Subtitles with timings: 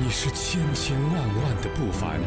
[0.00, 2.20] 你是千千万万的不凡，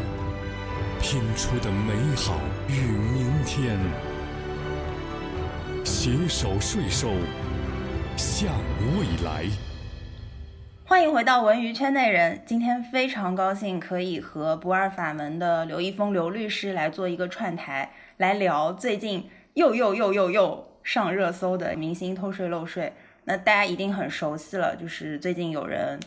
[1.00, 2.38] 拼出的美好
[2.68, 3.78] 与明天。
[5.82, 7.08] 携手税收，
[8.14, 8.52] 向
[8.98, 9.46] 未来。
[10.84, 12.42] 欢迎回到文娱圈内人。
[12.44, 22.92] 今天非常高兴可以和不二法门的刘一峰刘律师来做一个串台，来聊最近又又又又又上热搜的明星偷税漏税。
[23.24, 25.98] 那大家一定很熟悉了，就是最近有人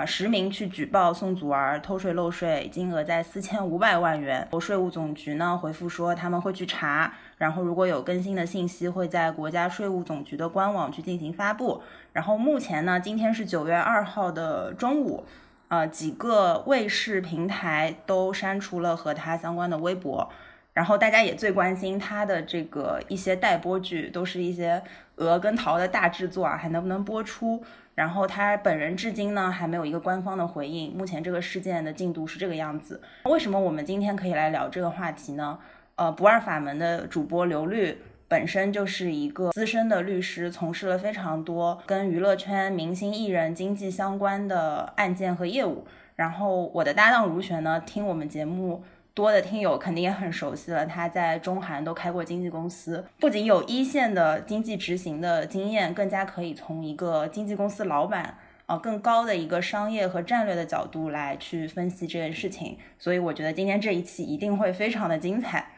[0.00, 4.48] 啊实名去举报宋祖儿偷税漏税，金额在四千五百万元。
[4.50, 11.82] 国税务总局呢回复说他们会去查，然后如果有更新的信息，会在国家税务总局的官网去进行发布。
[12.14, 15.26] 然后目前呢，今天是九月二号的中午，
[15.68, 20.30] 呃，几个卫视平台都删除了和他相关的微博。
[20.72, 24.82] 然后大家也最关心他的这个一些待播剧，都是一些
[25.16, 27.62] 鹅跟桃的大制作啊，还能不能播出？
[28.00, 30.90] 然后他本人至今呢还没有一个官方的回应。
[30.96, 32.98] 目前这个事件的进度是这个样子。
[33.24, 35.58] 为什么我们今天可以来聊这个话题呢？
[35.96, 45.86] 呃，不二法门的主播刘律本身就是一个资深的律师，从事了非常多跟娱乐圈明星艺人经济相关的案件和业务。
[46.16, 48.82] 然后我的搭档如璇呢，听我们节目。
[49.12, 62.78] 多的听友肯定也很熟悉了，他在中韩都开过经纪公司，不仅有一线的经济执行的经验，更加可以从一个经纪公司老板啊更高的一个商业和战略的角度来去分析这件事情。
[62.98, 65.72] 所以我觉得今天这一期一定会非常的精彩。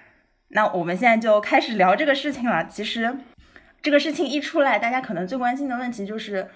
[0.48, 2.66] 那我们现在就开始聊这个事情了。
[2.66, 3.16] 其实
[3.80, 6.48] 这个事情一出来，大家可能最关心的问题就是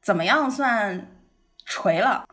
[0.00, 1.08] 怎么样算
[1.66, 2.24] 锤了。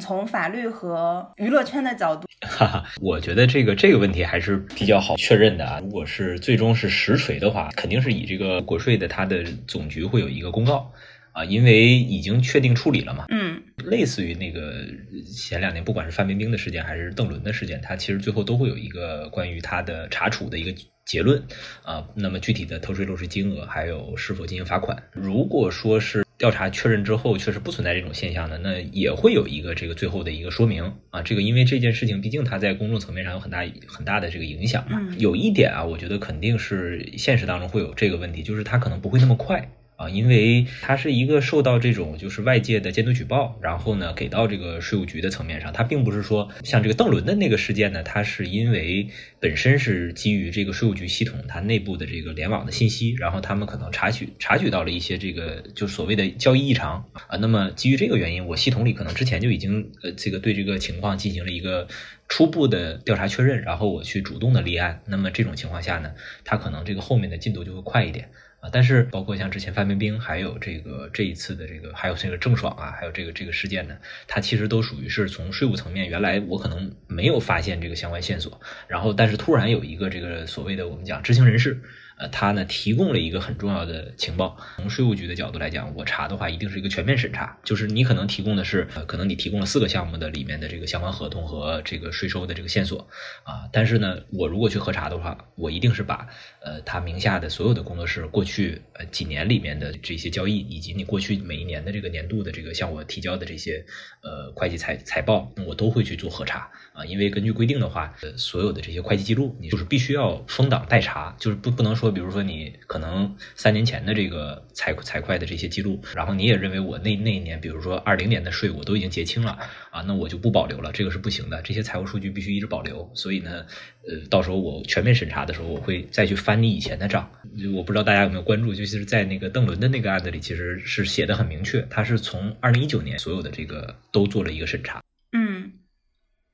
[0.00, 5.80] 从法律和娱乐圈的角度，哈哈，我觉得这个这个问题还是比较好确认的啊。
[5.80, 10.92] 如果是最终是实锤的话，肯定是以这个国税的它的总局会有一个公告
[11.32, 13.26] 啊，因为已经确定处理了嘛。
[13.28, 14.84] 嗯，类似于那个
[15.32, 21.40] 前两年不管是范冰冰的事件还是邓伦的事件，它其实最后都会有一个关于它的查处的一个结论
[21.84, 22.04] 啊。
[22.16, 26.23] 那么具体的偷税漏税金额还有是否进行罚款，如果说是。
[26.36, 31.22] 调查确认之后，确实不存在这种现象的，那也会有一个这个最后的一个说明啊。
[31.22, 35.00] 这个因为这件事情，毕竟它在公众层面上有很大很大的这个影响嘛。
[35.18, 39.70] 有一点啊，我觉得肯定是现实当中会有这个问题，就是它可能不会那么快。
[39.96, 61.86] 啊，因为它是一个受到这种就是外界的监督举报，然后呢给到这个税务局的层面上，它并不是说像这个邓伦的那个事件呢，它是因为本身是基于这个税务局系统它内部的这个联网的信息，然后他们可能查取查取到了一些这个就所谓的交易异常啊，那么基于这个原因，我系统里可能之前就已经呃这个对这个情况进行了一个
[62.28, 66.10] 初步的调查确认，然后我去主动的立案，那么这种情况下呢，
[66.44, 68.28] 它可能这个后面的进度就会快一点。
[68.72, 81.80] 但是，包括像之前范冰冰，还有这个这一次的这个，还有这个郑爽啊，还有这个这个事件呢，它其实都属于是从税务层面，原来我可能没有发现这个相关线索，然后但是突然有一个这个所谓的我们讲知情人士。
[82.16, 84.56] 呃，他呢提供了一个很重要的情报。
[84.76, 93.08] 从税务局的角度来讲，我查的话一定是一个全面审查，就是你可能提供的是，呃，可能你提供了四个项目的里面的这个相关合同和这个税收的这个线索
[93.42, 93.68] 啊。
[93.72, 96.28] 但是呢，我如果去核查的话，我一定是把
[96.62, 103.84] 呃他名下的所有的工作室过去呃几年里面的这些交易，以及你过去每一年的这个年度的这个向我提交的这些
[104.24, 107.04] 呃会计财财报，我都会去做核查啊。
[107.06, 111.94] 因为根据规定的话，呃，所有的这些会计记录，你就是必须要封档待查，就是不不能。
[111.94, 119.56] 说，比如说你可能三年前的这个财财会的这些记录，然后你也认为我那那一年，比如说二零年的税我都已经结清了
[119.90, 121.62] 啊，那我就不保留了，这个是不行的。
[121.62, 123.08] 这些财务数据必须一直保留。
[123.14, 123.64] 所以呢，
[124.08, 127.30] 呃，到时候我全面审查的时候，我会再去翻你以前的账。
[127.74, 135.02] 我不知道大家有没有关注，就是在那个邓伦的那个案子里，其实是写的很明确，他是从二零一九年所有的这个都做了一个审查。
[135.32, 135.72] 嗯，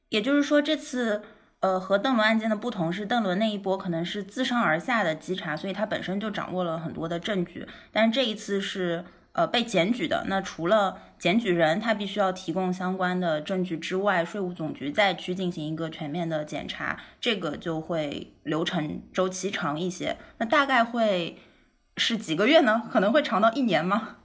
[0.08, 1.22] 也就是说这次。
[1.62, 7.66] 呃，和邓伦案件的不同是，邓伦那一波可能是自上而下的稽查，所以他本身就掌握了很多的证据。
[7.92, 20.16] 但是这一次是呃被检举的，那除了检举人他必须要提供相关的证据之外，税务总局再去进行一个全面的检查，这个就会流程周期长一些。
[20.38, 21.38] 那大概会
[21.96, 22.82] 是几个月呢？
[22.90, 24.16] 可能会长到一年吗？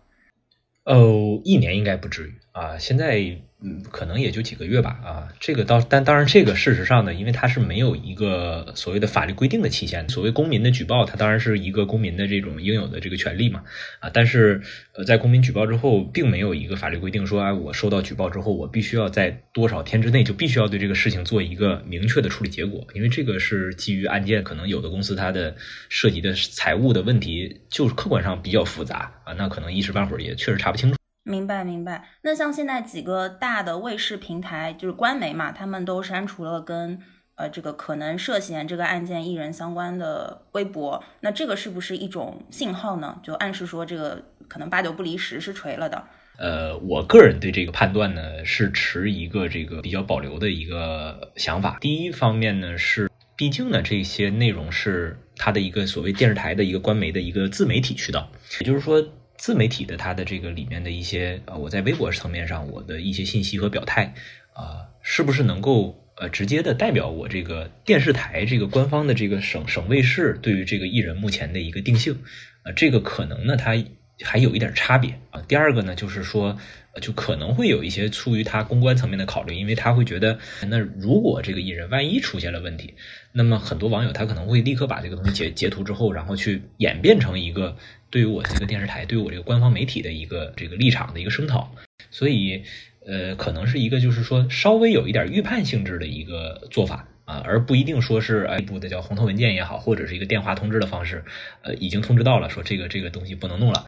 [0.84, 3.42] 哦，一年应该不至于啊，现在。
[3.68, 10.08] 嗯，可能也就几个月吧，啊，这个倒，但当然，这个事实上呢，因为它是没有一个所谓的法律规定的期限。
[10.08, 13.64] 所谓公民的举报，它当然是一个公民的这种应有的这个权利嘛，
[14.00, 14.62] 啊，但是
[14.94, 25.56] 呃，在公民举报之后，并没有一个法律规定说，啊，我收到举报之后，我必须要在多少天之内就必须要对这个事情做一个明确的处理结果，因为这个是基于案件，可能有的公司它的
[25.90, 30.98] 涉及的财务的问题，就是客观上比较复杂啊，那可能一时半会儿也确实查不清楚。
[31.28, 32.08] 明白明白。
[32.22, 37.02] 那像现在几个大的卫视平台，就是官媒嘛，他们都删除了跟
[37.34, 43.20] 呃这个可能涉嫌这个案件艺人相关的微博，那这个是不是一种信号呢？
[43.24, 46.04] 就暗示说这个可能八九不离十是锤了的。
[46.38, 51.80] 呃，我个人对这个判断呢是持一个这个比较保留的一个想法。
[51.82, 58.30] 第一方面呢是，毕竟呢这些内容是它的一个所谓电视台的一个官媒的一个自媒体渠道，
[58.60, 59.04] 也就是说。
[59.38, 64.14] 自媒体的它的这个里面的一些呃，我在微博层面上我的一些信息和表态
[64.54, 72.18] 啊，是不是能够呃直接的代表我这个电视台这个官方的这个省省卫视对于这个艺人目前的一个定性？
[72.64, 73.76] 啊，这个可能呢，它
[74.24, 75.42] 还有一点差别啊。
[75.48, 76.58] 第二个呢，就是说。
[77.02, 82.94] 就可能会有一些出于他公关层面的考虑，因为他会觉得，那如果这个艺人万一出现了问题，
[83.32, 87.76] 那么很多网友他可能会立刻把这个东西截截图之后，然后去演变成一个
[88.10, 91.76] 对于我这个电视台、对于我这个官方媒体的一个这个立场的一个声讨，
[92.12, 92.64] 所以，
[93.06, 101.26] 呃，可能是一个就是说稍微有一点预判性质的一个做法啊，而不一定说是哎部的叫红头文件也好，或者是一个电话通知的方式，
[101.62, 103.86] 呃，已经通知到了说这个这个东西不能弄了。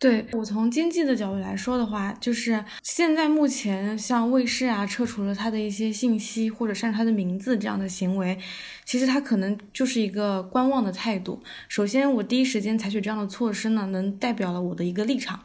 [0.00, 8.38] 对我从经济的角度来说的话，就是现在目前像卫视啊撤除了他的一些信息或者删除他的名字这样的行为，
[8.84, 11.42] 其实他可能就是一个观望的态度。
[11.68, 15.40] 首先，我第一时间采取这样的措施呢，能代表了我的一个立场，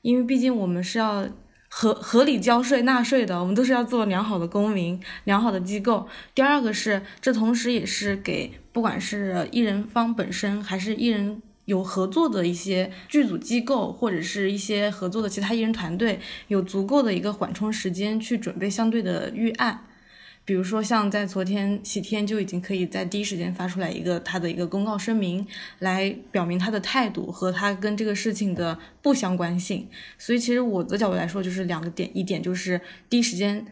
[0.00, 1.28] 因为毕竟我们是要
[1.68, 6.08] 合合理交税纳税的，我们都是要做良好的公民、良好的机构。
[6.34, 11.42] 第二个是，这同时也是给不管是艺人方本身还是艺人。
[11.68, 19.84] 有合作的一些剧组机构，或者是一些合作的其他艺人团队，有足够的一个缓冲时间去准备相对的预案。
[20.46, 25.46] 比如说，像在昨天，喜天就已经可以在第一时间发出来一个他的一个公告声明，
[25.80, 29.86] 来表明他的态度和他跟这个事情的不相关性。
[30.16, 32.80] 所以，其实我的角度来说，就是两个点：一点就是
[33.10, 33.66] 第一时间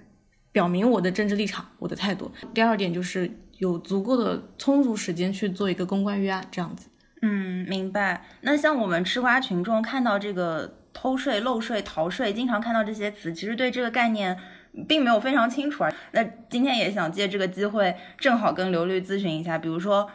[0.53, 6.89] 表明我的政治立场、我的态度；第二点就是有足够的充足时间去做一个公关预案，这样子。
[7.23, 8.25] 嗯，明白。
[8.43, 14.39] 那像我们吃瓜群众看到这个偷税、漏税、逃税，经常看到这些词，其实对这个概念
[14.87, 15.93] 并没有非常清楚啊。
[16.13, 20.11] 那今天也想借这个机会，正好跟刘律咨询一下，比如说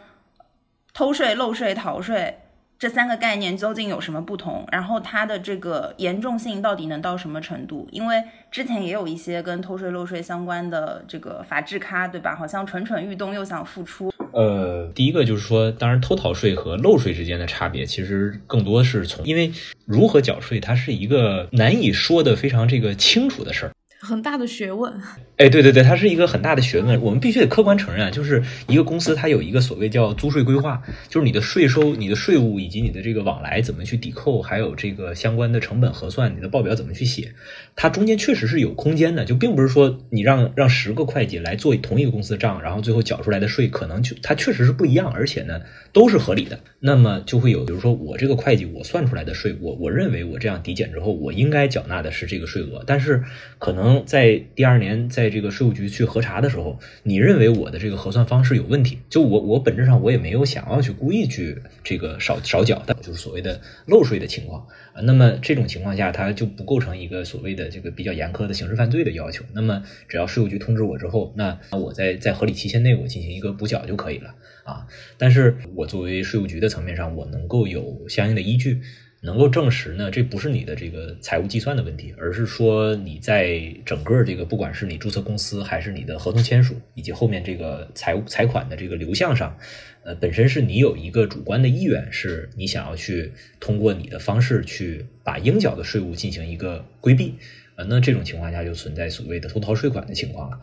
[0.93, 2.37] 偷税、漏税、逃税。
[2.81, 4.65] 这三个概念究竟有什么不同？
[4.71, 7.87] 然后它的这个严重性到底能到什么程度？
[7.91, 12.35] 因为之前也有一些跟偷税漏税相关的这个法制咖，对吧？
[12.35, 14.11] 好像蠢蠢欲动，又想复出。
[14.33, 19.51] 呃，第一个就是说，当然偷逃税和漏税之间的差别，其实更多是从，因为
[19.85, 23.71] 如何缴税，它是一个难以说的非常这个清楚的事儿。
[24.03, 24.91] 很大的学问，
[25.37, 26.99] 哎，对对对，它是一个很大的学问。
[27.03, 37.35] 我们必须得客观承认啊，就是一个公司它有一个所谓叫租税规划，就是你的税收、你的税务以及你的这个往来怎么去抵扣，还有这个相关的成本核算，你的报表怎么去写，
[37.75, 45.61] 它中间确实是有空间的，就并不是说你让让十个会计来做同一个公司的账，然后最后缴出来的税可能就它确实是不一样，而且呢
[45.93, 46.59] 都是合理的。
[46.79, 53.23] 那么就会有，比如说我这个会计我算出来的税，我我认为我这样抵减之后，我应该缴纳的是这个税额，但是
[53.59, 53.90] 可能。
[53.99, 58.99] 在第二年，在这个税务局去核查的时候，你认为我的这个核算方式有问题？
[59.09, 65.01] 就我我本质上我也没有想要去故意去这个少少缴的，就是所谓的漏税的情况啊。
[65.03, 69.43] 那么这种情况下，它就不构成一个所谓的这个比较严苛的刑事犯罪的要求。
[69.53, 74.87] 那么只要税务局通知我之后，那我在在合理期限内我进行一个补缴就可以了啊。
[75.17, 78.81] 但是我作为税务局的层面上，我能够有相应的依据。
[79.23, 89.55] 能够证实呢，这不是你的这个财务计算的问题，而是说你在整个这个，不管是你注册公司，还是你的合同签署，以及后面这个财务财款的这个流向上，
[90.03, 97.35] 呃，本身是你有一个主观的意愿，是你想要去通过你的方式去把应缴的税务进行一个规避，
[97.75, 100.59] 呃，那这种情况下就存在所谓的偷逃税款的情况了。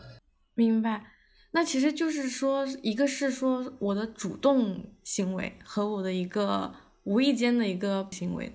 [0.53, 1.03] 明白，
[1.51, 6.73] 那其实就是说，一个是说我的主动行为和我的一个。
[7.09, 8.53] 无意间的一个行为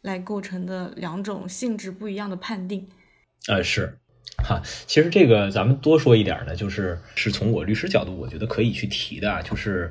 [0.00, 2.88] 来构成的两种性质不一样的判定，
[3.46, 4.00] 啊是。
[4.44, 9.90] 哈，其实这个咱们多说一点呢，就是是从我律师角度，我觉得可以去提的啊，就是，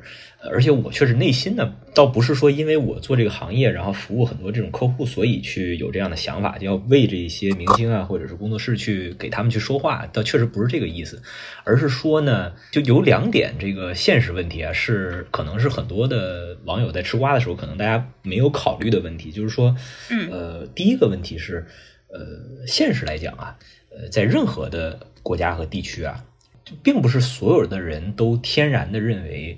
[0.49, 11.21] 而且我确实内心呢，倒不是说因为我做这个行业，然后服务很多这种客户，所以去有这样的想法，就要为这些明星啊，或者是工作室去给他们去说话，倒确实不是这个意思，
[11.63, 19.75] 而是说呢，就有两点这个现实问题啊，是可能是很多的网友在吃瓜的时候，可能大家没有考虑的问题，就是说，
[20.11, 21.65] 嗯，呃，第一个问题是，
[22.07, 23.57] 呃，现实来讲啊。
[23.97, 26.25] 呃，在任何的国家和地区啊，
[26.65, 29.57] 就并不是所有的人都天然的认为，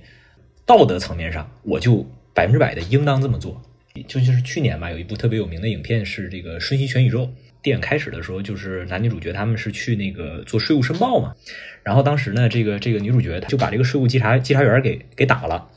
[0.66, 3.62] 道德层面上我就百分之百的应当这么做。
[4.08, 7.24] 就就是去年吧，有一部特别有名的影片是这个《瞬息全宇宙》，
[7.64, 11.34] 电影开始的时候，就是男女主角他们是去那个做税务申报嘛，
[11.82, 15.70] 然后当时呢，这个这个女主角她就把这个税务稽查稽查员给给打了，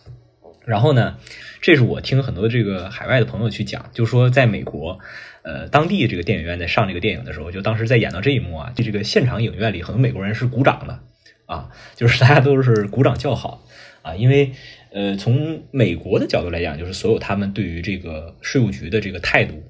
[0.67, 1.17] 然后呢，
[1.63, 4.99] 这是我听很多这个海外的朋友去讲，就说在美国，
[5.43, 11.01] 呃，当地这个电影院在上这个电影的时候，就当时在演到这一幕啊，就这个现场影院里很多美国人是鼓掌的
[11.47, 13.67] 啊，就是大家都是鼓掌叫好
[14.03, 14.53] 啊，因为
[14.93, 19.63] 呃，从美国的角度来讲，就是所有他们对于这个税务局的这个态度。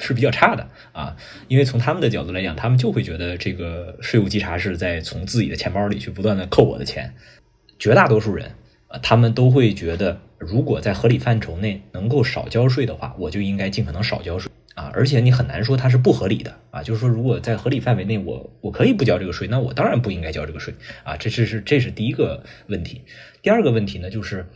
[0.00, 1.16] 是比较差的啊，
[1.46, 7.14] 因为从他们的角度来讲，他们就会觉得这个税务稽查是在从自己的钱包里去不断的扣我的钱。
[7.78, 8.50] 绝大多数人
[8.88, 14.90] 啊，他们都会觉得，如果在合理范畴内能够少交税的话，我就应该尽可能少交税啊。
[14.94, 21.16] 而且你很难说它是不合理的啊，就是说如果在合理范围内，我我可以不交这个税，那我当然不应该交这个税啊。
[21.16, 23.02] 这是是这是第一个问题。
[23.42, 24.46] 第二个问题呢，就是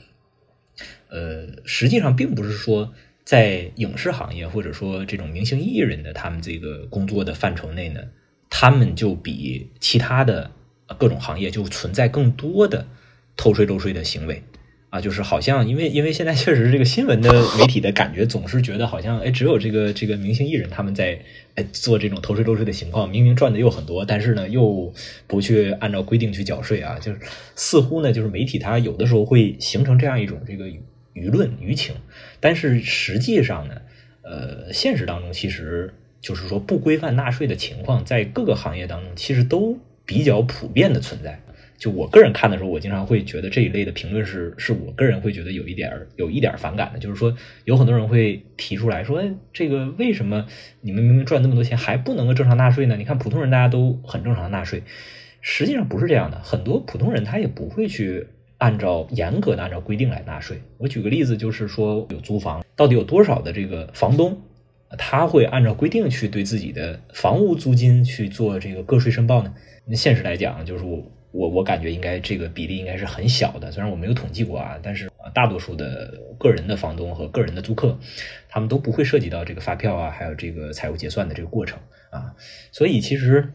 [1.09, 2.95] 呃，实际上并不是说。
[3.25, 8.01] 在影视行业或者说这种明星艺人的他们这个工作的范畴内呢，
[8.51, 10.51] 他们就比其他的
[10.99, 12.85] 各种行业就存在更多的
[13.37, 14.43] 偷税漏税的行为
[14.93, 21.19] 啊，就是好像因为因为现在确实这个新闻的媒体的感觉总是觉得好像哎只有这个这个明星艺人他们在
[21.55, 24.93] 哎做这种偷税漏税的情况，明明赚的又很多，但是呢又
[25.27, 27.19] 不去按照规定去缴税啊，就是
[27.57, 30.67] 似乎呢就是媒体它有的时候会形成这样一种这个。
[31.15, 31.95] 舆论舆情，
[32.41, 33.75] 但是实际上呢，
[34.23, 41.39] 呃，现实当中其实就是说不规范纳税的情况，在各个行业当中其实都比较普遍的存在。
[41.83, 47.01] 就我个人看的时候，我经常会觉得这一类的评论是是我个人会觉得有一点儿有一点儿反感的。
[47.01, 49.21] 就是说，有很多人会提出来说，
[49.53, 50.47] 这个为什么
[50.81, 52.97] 你们明明赚那么多钱还不能够正常纳税呢？
[52.97, 54.85] 你看普通人大家都很正常纳税，
[55.41, 58.29] 实际上不是这样的，很多普通人他也不会去。
[58.59, 60.63] 按照严格的按照规定来纳税。
[60.79, 64.41] 我举个例子，就是说有租房，到底有多少的这个房东，
[64.97, 69.53] 他会按照规定去对自己的房屋租金去做这个个税申报呢？
[69.85, 73.73] 那现实来讲，就是我我我感觉应该这个比例应该是很小的。
[73.73, 77.99] 虽然我没有统计过啊，但是，大多数的个人的房东和个人的租客，
[78.49, 81.79] 他们都不会涉及到这个发票啊，还有这个财务结算的这个过程
[82.11, 82.35] 啊。
[82.71, 83.53] 所以其实。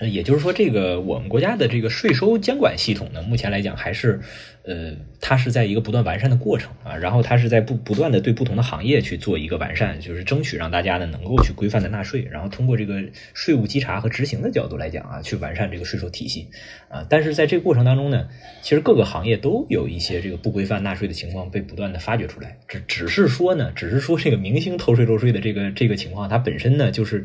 [0.00, 4.20] 呃也就是说，这个我们国家的这个税收监管系统呢，目前来讲还是，
[4.64, 6.96] 呃，它是在一个不断完善的过程啊。
[6.96, 13.00] 然后它是在不不断的对不同的行业去做一个完善，就是争取让大家呢能够去规范的纳税，然后通过这个
[13.34, 16.48] 税务稽查和执行的角度来讲啊，去完善这个税收体系
[16.88, 17.06] 啊。
[17.08, 18.28] 但是在这个过程当中呢，
[18.62, 22.58] 其实各个行业都有一些这个不规范纳税的情况被不断的发掘出来。
[22.66, 27.24] 只只是说呢，只是说这个明星偷税漏税的这个这个情况，它本身呢就是。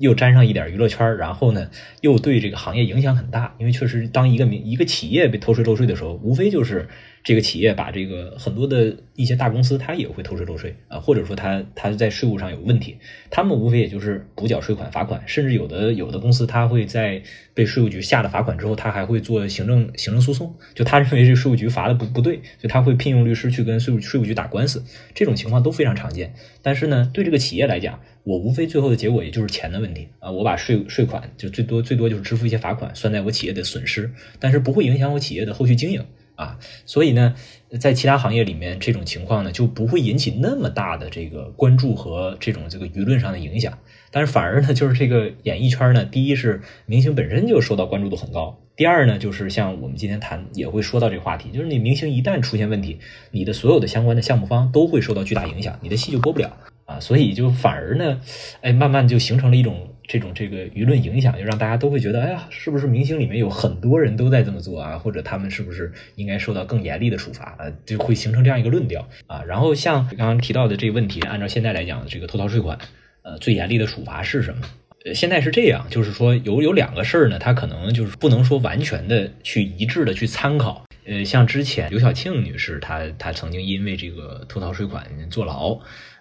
[0.00, 3.54] 又沾上一点娱乐圈然后呢，又对这个行业影响很大。
[3.58, 6.88] 因为确实，当一个名一个企业被偷税漏税的时候，无非就是
[7.22, 12.96] 这个企业把这个很多的一些大公司，它也会偷税漏税啊，或者说它它在税务上有问题，
[13.30, 17.22] 他们无非也就是补缴税款、罚款，甚至有的有的公司，它会在
[17.52, 24.82] 被税务局下了罚款之后，他还会做行政行政诉讼，就他认为这税务局罚的不不对，所以他会聘用律师去跟税务税务局打官司，
[25.14, 26.32] 这种情况都非常常见。
[26.62, 36.02] 但是呢，对这个企业来讲，我无非最后的结果也就是钱的问题啊，我把税税款就最多最多就是支付一些罚款，算在我企业的损失，但是不会影响我企业的后续经营
[36.40, 36.58] 啊。
[36.86, 37.34] 所以呢，
[37.78, 43.78] 在其他行业里面这种情况呢就不会引起那么大的这个关注和这种这个舆论上的影响，
[44.10, 52.98] 但是反而呢就是这个演艺圈呢，第一是明星本身就受到关注度很高，第二呢就是像我们今天谈也会说到这个话题，就是你明星一旦出现问题，
[53.30, 56.56] 你的所有的相关的项目方都会受到巨大影响，你的戏就播不了。
[56.86, 58.20] 啊，所以就反而呢，
[58.62, 64.98] 哎，慢慢就形成了一种这种这个舆论影响，就让大家都会觉得，哎呀，是不是明星里面有很多人都在这么做啊？
[64.98, 67.54] 或者他们是不是应该受到更严厉的处罚？
[67.56, 69.44] 啊，就会形成这样一个论调啊。
[69.44, 72.76] 然后像刚刚提到的这个问题，按照现在来讲，这个偷逃税款，
[73.22, 74.66] 呃，最严厉的处罚是什么？
[75.04, 80.84] 呃，现在是这样，就是说有有两个事儿呢，它可能就是不能说完全的去一致的去参考。
[81.06, 85.78] 呃，像之前刘晓庆女士，她她曾经因为这个偷逃税款坐牢。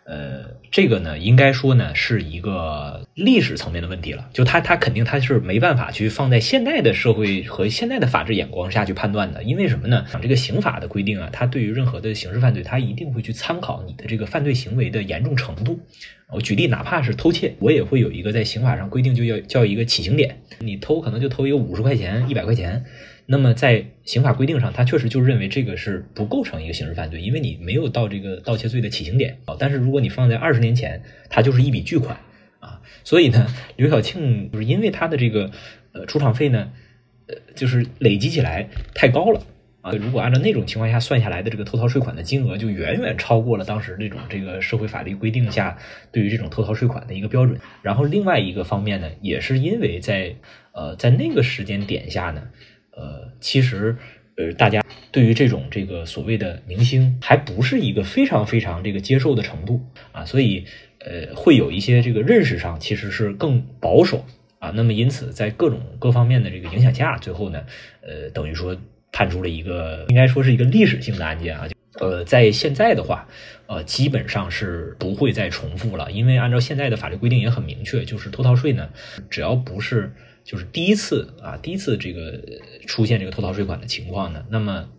[0.10, 4.28] 呃，这个呢，应该说呢，是一个历史层面的问题了。
[4.34, 9.44] 就他，他肯定他是没办法去放在现代的社会和现代的法治眼光下去判断的。
[9.44, 10.04] 因为什么呢？
[10.12, 15.80] 讲这个刑法的规定啊，它对于任何的刑事犯罪，它一定会去参考你的这个犯罪行为的严重程度。
[16.32, 20.42] 我举例，哪怕是偷窃，我也会有一个在刑法上规定，就要叫一个起刑点。
[20.58, 22.86] 你偷可能就偷一个五十块钱、一百块钱。
[23.31, 29.55] 那么在刑法规定上，他确实就认为这个是不构成一个刑事犯罪，因为你没有到这个盗窃罪的起刑点啊。
[29.59, 32.17] 但是如果你放在二十年前，它就是一笔巨款
[32.59, 32.81] 啊。
[33.03, 33.45] 所以呢，
[33.75, 35.51] 刘晓庆就是因为他的这个
[35.91, 36.71] 呃出场费呢，
[37.27, 39.43] 呃就是累积起来太高了。
[39.81, 39.91] 啊。
[39.91, 45.77] 如果按照那种情况下算下来的这个偷逃税款的金额，就远远超过了当时这种这个社会法律规定下
[46.12, 47.59] 对于这种偷逃税款的一个标准。
[47.83, 50.36] 然后另外一个方面呢，也是因为在
[50.71, 52.48] 呃在那个时间点下呢，
[53.00, 53.96] 呃，其实
[54.36, 60.65] 呃大家对于这种这个所谓的明星还不是一个非常非常这个接受的程度啊，所以
[61.00, 64.25] 呃会有一些这个认识上其实是更保守。
[64.60, 67.63] 啊，那么因此，在各种各方面的这个影响下，最后呢，
[68.01, 68.75] 呃，等于说
[69.10, 71.65] 判出了一个应该说是一个历史性的案件啊。
[71.94, 73.25] 呃，在现在的话，
[73.68, 78.89] 呃，基本上是不会再重复了，因为按照现在的法律规定也很明确，就是偷逃税呢，
[79.29, 80.12] 只要不是
[80.50, 82.41] 就是第一次啊，第一次这个
[82.88, 84.89] 出现这个偷逃税款的情况呢，那么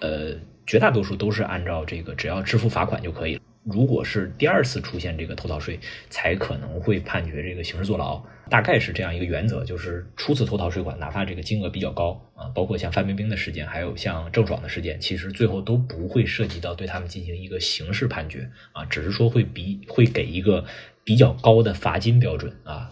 [0.00, 0.34] 呃，
[0.66, 3.42] 绝大多数都是按照这个只要支付罚款就可以了。
[3.64, 9.62] 如果是第二次出现这个偷逃税，才可能会判决这个刑事坐牢，大概是这样一个原则。
[9.62, 20.64] 就是初次偷逃税款，哪怕这个金额比较高啊，包括像范冰冰的事件，还有像郑爽的事件，其实最后都不会涉及到对他们进行一个刑事判决啊，只是说会比会给一个
[21.04, 22.90] 比较高的罚金标准啊。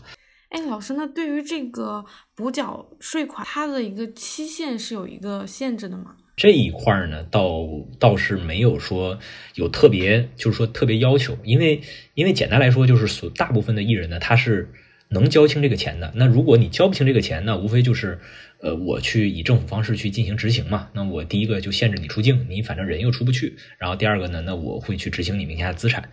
[0.53, 2.05] 哎，老师，那对于这个
[2.35, 6.15] 补缴税款，它的一个期限是有一个限制的吗？
[6.37, 7.67] 这一块呢，倒
[7.99, 9.19] 倒是没有说
[9.55, 11.81] 有特别，就是说特别要求，因为
[12.13, 14.71] 因为简单来说，就是所大部分的艺人呢，他是
[15.09, 16.13] 能交清这个钱的。
[16.17, 18.21] 那如果你交不清这个钱呢，无非就是
[18.61, 20.91] 呃，我去以政府方式去进行执行嘛。
[20.93, 23.57] 那我第一个就限制你出境，你反正人又出不去。
[23.79, 26.11] 然后第二个呢，那我会去执行你名下的资产。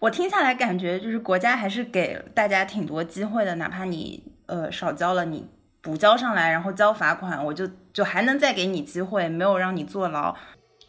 [0.00, 5.44] 我听下来感觉就是国家还是给大家挺多机会的，哪怕你呃少交了你。
[5.82, 10.34] 补交上来，然后交罚款，我就就还能再给你机会，没有让你坐牢。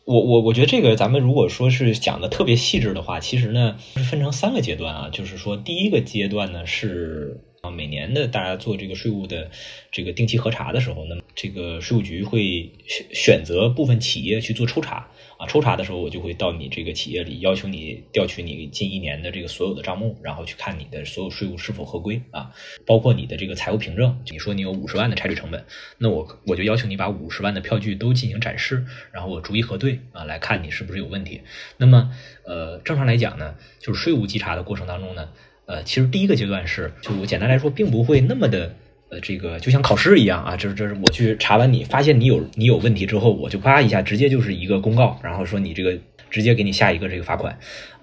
[0.06, 9.52] 我我我觉得这个咱们如果说是讲的特别细致的话，其实呢是分成三个阶段啊，就是说第一个阶段呢是啊每年的大家做这个税务的
[9.92, 15.08] 这个定期核查的时候，那这个税务局会选选择部分企业去做抽查。
[15.38, 22.52] 啊，抽查的时候我就会到你这个企业里，要求你调取你近一年的这个所有的账目，然后去看你的所有税务是否合规啊，
[22.86, 24.20] 包括你的这个财务凭证。
[24.32, 25.66] 你说你有五十万的差旅成本，
[26.00, 31.42] 那我我就要求你把五十万的票据都进行展示，然后我逐一核对啊，来看你是不是有问题。
[31.78, 32.12] 那么，
[32.44, 35.30] 呃，正常来讲呢，就是税务稽查的过程当中呢，
[35.68, 38.76] 呃，其实第一个阶段是，就我简单来说，并不会那么的。
[39.10, 45.98] 呃，这个就像考试一样啊，就是就是我去查完你，发现你有你有问题之后，我就啪一下直接就是一个公告，然后说你这个
[46.30, 47.58] 直接给你下一个这个罚款，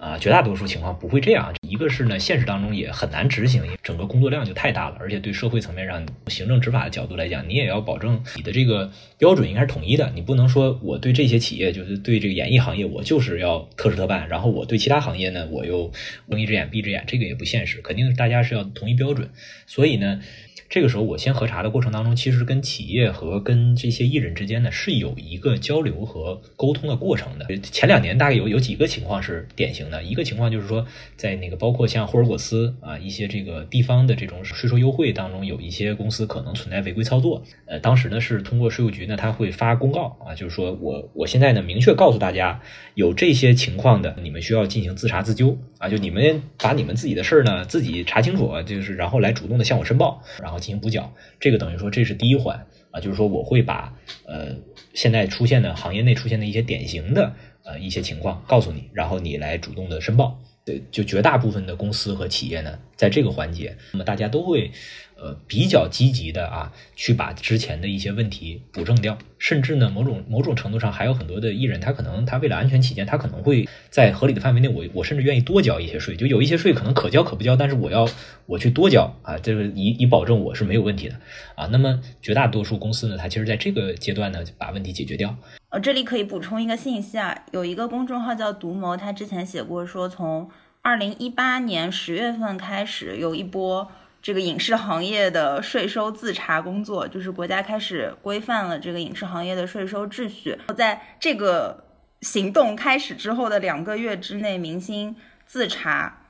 [0.05, 1.51] 啊，绝大多数情况不会这样。
[1.67, 15.91] 一个是呢，现实当中也很难执行，整个工作量就太大了，而且对社会层面上行政执法的角度来讲，你也要保证你的这个标准应该是统一的，你不能说我对这些企业就是对这个演艺行业我就是要特事特办，然后我对其他行业呢我又
[16.29, 19.31] 睁一只眼闭一只眼，这个也不现实，肯定大家是要统一标准，
[19.65, 20.21] 所以呢。
[20.67, 27.45] 这个时候，我先核查的过程当中，其实跟企业和跟这些艺人之间呢，是有一个交流和沟通的过程的。
[27.57, 37.43] 前两年大概有有几个情况是典型的，一个情况就是说，在那个包括像霍尔果斯啊一些这个地方的这种税收优惠当中，有一些公司可能存在违规操作。
[37.67, 42.59] 呃，当时呢是通过税务局呢，他会发公告啊，就是说我我现在呢明确告诉大家，
[42.95, 50.59] 有这些情况的，你们需要进行自查自纠啊，就你们把你们自己的事儿呢自己查清楚，就是然后来主动的向我申报，然后。
[50.65, 53.93] 进行补缴，这个等于说这是第一环啊，就是说我会把
[54.25, 54.55] 呃
[54.95, 60.39] 现在出现的行业内出现的一些典型的呃一些情况告诉你，然后你来主动的申报。
[60.63, 64.71] 对，就绝大部分的公司和企业呢，在这个环节，那么大家都会。
[65.17, 78.05] 呃，比较积极的啊，去把之前的一些问题补正掉，甚至呢，某种某种程度上还有很多的艺人，他可能他为了安全起见，他可能会在合理的范围内，我我甚至愿意多交一些税，就有一些税可能可交可不交，但是我要
[78.45, 81.15] 我去多交啊，这个以以保证我是没有问题的
[81.55, 81.67] 啊。
[81.71, 85.33] 那么绝大多数公司呢，它其实在这个阶段呢，把问题解决掉。
[85.69, 90.49] 呃，这里可以补充一个信息啊，有一个公众号叫独谋，他之前写过说，从
[90.81, 93.89] 二零一八年十月份开始有一波。
[94.25, 100.57] 这个影视行业的税收自查工作，就是国家开始规范了这个影视行业的税收秩序。
[100.75, 101.85] 在这个
[102.21, 106.23] 行动开始之后的两个月之内，明星自查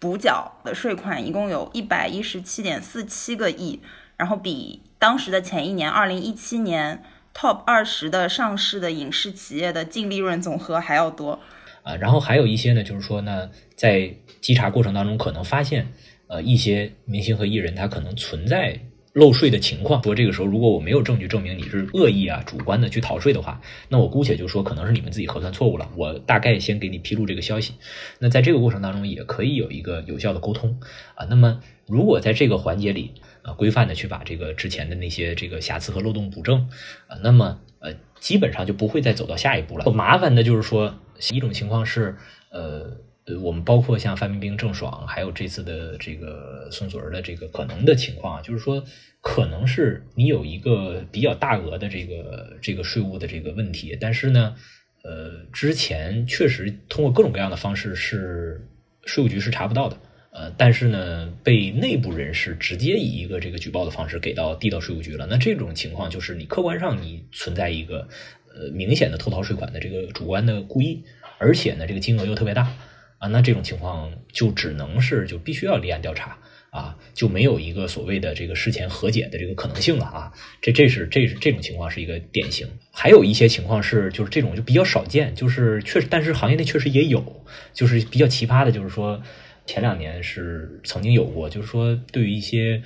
[0.00, 3.82] 补缴的税款一共有一百一十七点四七个亿，
[4.16, 11.38] 然后比当时的前一年二零一七年 Top 二十的上市的影视企业的净利润总和还要多。
[11.82, 15.92] 啊，然后还有一些呢，就是说呢，在稽查过程当中可能发现。
[16.32, 18.80] 呃，一些明星和艺人他可能存在
[19.12, 20.02] 漏税的情况。
[20.02, 25.90] 说这个时候，如果我没有证据证明你是恶意啊、主观的去逃税的话，那我姑且就说可能是你们自己核算错误了。
[25.94, 27.74] 我大概先给你披露这个消息。
[28.18, 30.80] 那在这个过程当中，也可以有一个有效的沟通
[31.16, 31.26] 啊。
[31.28, 36.70] 那么，如果在这个环节里啊，规范的去把这个之前的那些这个瑕疵和漏洞补正
[37.08, 39.84] 啊，那么呃，基本上就不会再走到下一步了。
[39.92, 40.98] 麻烦的就是说，
[41.30, 42.16] 一种情况是，
[42.50, 42.96] 呃。
[43.24, 48.84] 呃，我们包括像范冰冰、郑爽，还有这次的这个宋祖儿的这个可能的情况啊，就是说，
[49.20, 54.56] 可能是你有一个比较大额的这个这个税务的这个问题，但是呢，
[55.04, 58.66] 呃，之前确实通过各种各样的方式是
[59.04, 59.96] 税务局是查不到的，
[60.32, 68.08] 呃，但是呢，被内部人士直接以一个这个举报的方式给到递到税务局了，那这种情况就是你客观上你存在一个
[68.52, 71.04] 呃明显的偷逃税款的这个主观的故意，
[71.38, 72.74] 而且呢，这个金额又特别大。
[73.22, 76.36] 啊，那这种情况就只能是就必须要立案调查
[76.70, 80.32] 啊，就没有一个所谓的这个事前和解的这个可能性了啊。
[80.60, 82.66] 这这是这是这种情况是一个典型。
[82.90, 89.22] 还有一些情况是就是这种就比较少见，就是确实，但是行业内确实也有，就是比较奇葩的，就是说
[89.66, 92.82] 前两年是曾经有过，就是说对于一些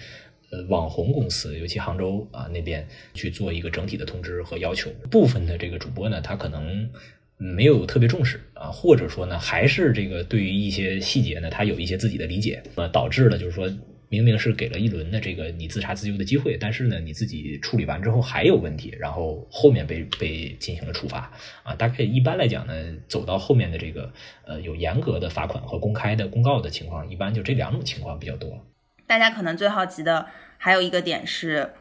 [0.50, 6.90] 呃网红公司，尤其杭州啊那边去做一个整体的通知和要求，部分的这个主播呢，他可能。
[7.38, 13.70] 没有特别重视啊，或者说呢，还是这个对于一些细节呢，他有一些自己的理解，呃，导致了就是说
[14.08, 21.30] 明明是给了一轮的这个你自查自纠的机会，但是呢，你自己处理完之后还有问题，然后后面被被进行了处罚
[21.62, 21.74] 啊。
[21.74, 22.72] 大概一般来讲呢，
[23.06, 24.10] 走到后面的这个
[24.46, 28.64] 呃有严格的罚款和公开的公告的情况，一般就这两种情况比较多。
[29.06, 31.72] 大家可能最好奇的还有一个点是，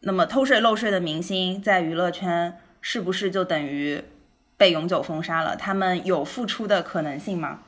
[0.00, 4.02] 那么偷税漏税的明星在娱乐圈是不是就等于？
[4.56, 7.60] 被永久封杀了，他们有复出的可能性吗？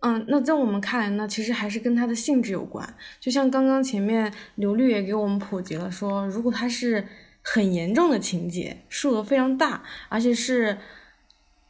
[0.00, 2.94] 嗯，那在我们看来呢，其实还是跟他的性质有关。
[3.20, 7.06] 就像刚刚前面刘律也给我们普及了，说如果他是
[7.42, 10.78] 很严重的情节，数额非常大，而且是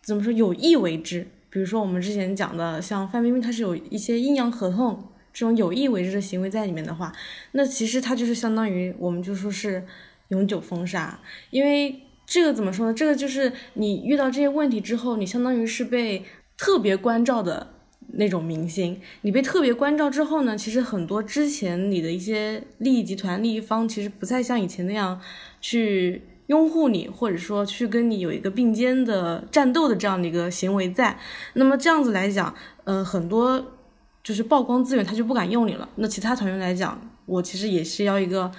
[0.01, 7.13] 怎么说有意为之，比如说我们之前讲的，像范冰冰，她是有一些阴阳合同这种有意为之的行为在里面的话，
[7.51, 9.85] 那其实他就是相当于我们就说是
[10.29, 11.19] 永久封杀，
[11.51, 12.03] 因为。
[12.31, 12.95] 这个怎么说呢？
[12.95, 16.25] 这个就是你遇到这些问题之后，你相当于是被
[16.57, 17.67] 特别关照的
[18.13, 19.01] 那种明星。
[19.23, 25.21] 你被特别关照之后呢，其实很多之前你的一些利益集团、利益方，其实不再像以前那样
[25.61, 31.19] 去拥护你，或者说去跟你有一个并肩的战斗的这样的一个行为在。
[31.55, 33.73] 那么这样子来讲，呃，很多
[34.23, 35.89] 就是曝光资源他就不敢用你了。
[35.97, 38.53] 那其他团员来讲，我其实也是要一个。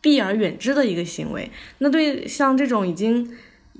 [0.00, 3.30] 避而远之的一个行为，那对像这种已经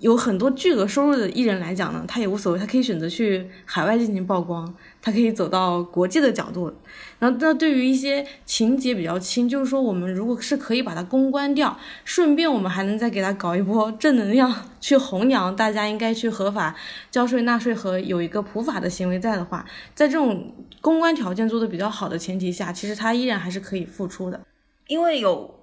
[0.00, 6.72] 有很多巨额收入的艺人来讲呢，他也无所谓，他可以选择去海外进行曝光，他可以走到国际的角度。
[7.18, 16.74] 那那对于一些情节比较轻，就是说我们如果是可以把它公关掉，顺便我们还能再给他搞一波正能量，去弘扬大家应该去合法
[17.11, 24.40] 交税纳税和有一个普法的行为在的话，在这种公关条件做的比较好的前提下，其实他依然还是可以付出的，
[24.87, 25.60] 因为有。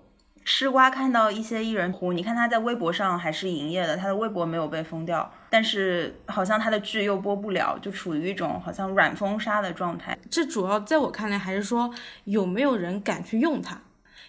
[0.47, 10.17] 吃瓜看到一些艺人糊，你看他在微博上还是营业的，他的微博没有被封掉，但是好像他的剧又播不了，就处于一种好像软封杀的状态。
[10.31, 13.81] 这主要在我看来还是说有没有人敢去用它，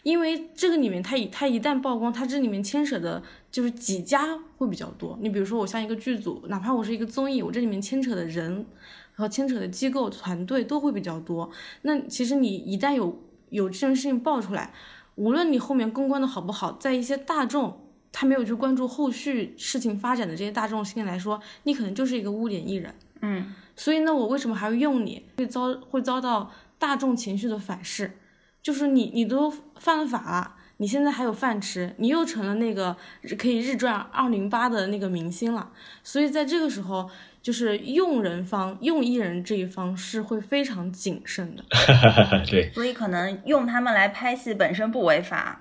[0.03, 5.17] 因为这个里面他一他一旦曝光，他这里面牵扯的就是几家会比较多。
[5.23, 8.67] 你比如说我像一个剧组，哪怕我是一个综艺，我这里面牵扯的人
[9.15, 11.49] 和牵扯的机构团队都会比较多。
[11.83, 14.73] 那其实你一旦有有这件事情爆出来。
[15.19, 22.95] 无论你后面公关的好不好，在一些大众他没有去关注后续事情发展的这些大众心里来说，你可能就是一个污点艺人。
[23.21, 25.27] 嗯，所以呢，我为什么还要用你？
[25.39, 28.17] 会遭会遭到大众情绪的反噬，
[28.63, 32.97] 就是你你都犯了法了，你现在还有饭吃，你又成了那个
[33.39, 35.71] 可以日赚二零八的那个明星了。
[36.03, 37.09] 所以在这个时候。
[37.41, 41.65] 就是用人方用艺人这一方是会非常谨慎的，
[42.51, 45.61] 对，所以可能用他们来拍戏本身不违法，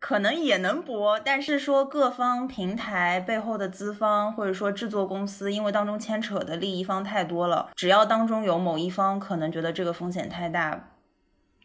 [0.00, 10.88] 可能也能播，但是说各方平台背后的资方或者说制作公司，因为当中牵扯的利益方太多了，只要当中有某一方可能觉得这个风险太大，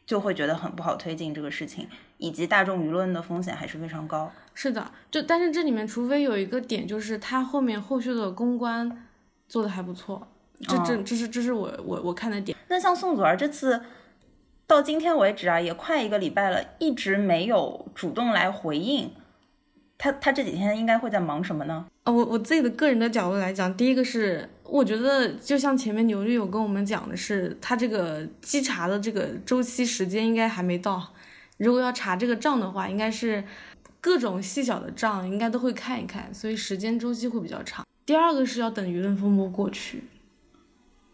[0.10, 4.32] 就会觉得很不好推进这个事情，以及大众舆论的风险还是非常高。
[4.56, 9.06] 是的，就但是这里面除非有一个点，就是他后面后续的公关。
[9.48, 10.28] 做的还不错，
[10.62, 12.56] 这这这是这是我我我看的点。
[12.68, 13.82] 那像宋祖儿这次
[14.68, 19.12] 到今天为止啊，也快一个礼拜了，一直没有主动来回应。
[19.98, 21.88] 他他这几天应该会在忙什么呢？
[22.04, 31.14] 啊，我我自己的个人的角度来讲，第一个是我觉得就像前面牛律有跟我们讲的是，他这个稽查的这个周期时间应该还没到。
[31.58, 33.44] 如果要查这个账的话，应该是
[34.00, 37.86] 各种细小的账应该都会看一看，所以时间周期会比较长。
[38.06, 40.04] 第二个是要等舆论风波过去。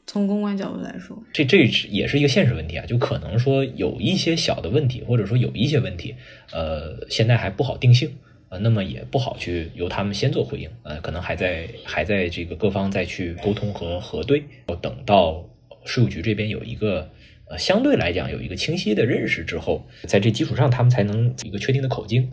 [0.08, 6.16] 从公关角度来说，这这也是一个现实问题啊，就可能说有一些小的问题，或者说有一些问题，
[6.54, 8.16] 呃，现在还不好定性
[8.50, 15.44] 呃，那么也不好去由他们先做回应，呃，可能还在还在这个各方再去沟通和核对，要等到
[15.84, 17.10] 税务局这边有一个
[17.50, 22.32] 呃相对来讲有一个清晰的认识之后，在这基础上他们才能一个确定的口径。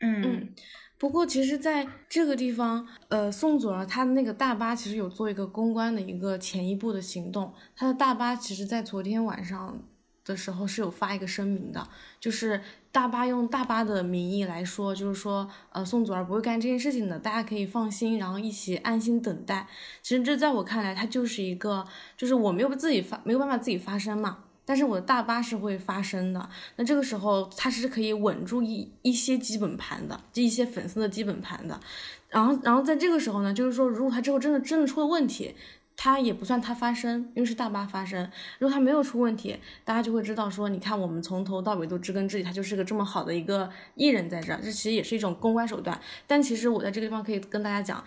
[0.00, 0.48] 嗯，
[0.96, 9.82] 不过其实在这个地方，呃，宋祖儿他的那个大巴其实有做一个公关的一个前一步的行动，他的大巴其实在昨天晚上
[10.24, 11.88] 的时候是有发一个声明的，
[12.20, 19.66] 就是大巴用大巴的名义来说，就是说，呃，宋祖儿不会干这件事情的，大家可以放心，然后一起安心等待。
[20.02, 24.38] 其实这在我看来，它就是一个，就是我没有自己发，没有办法自己发声嘛。
[24.64, 31.80] 但是我的大巴是会发声的，那这个时候它是可以稳住一一些基本盘的，这一些粉丝的基本盘的。
[32.28, 35.54] 然后，然后在这个时候呢，就是说，如果他之后真的真的出了问题，
[36.00, 38.30] 他也不算他发声，因为是大巴发声。
[38.60, 46.00] 如果他没有出问题，大家就会知道说，你看我们从头到尾都知根知底，他就是个这么好的一个艺人在这儿，这其实也是一种公关手段。
[46.28, 48.04] 但其实我在这个地方可以跟大家讲，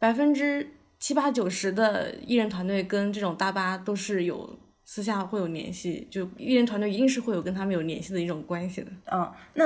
[0.00, 4.58] 百分之七八九十的艺人团队跟这种大巴都是有。
[4.88, 8.90] 私下会有联系，就艺人团队一定是会有跟他们有联系的一种关系的。
[9.10, 9.64] 嗯，那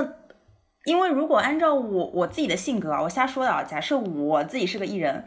[0.87, 5.22] 因为如果按照我我自己的性格啊，我瞎说的啊，假设我自己是个艺人，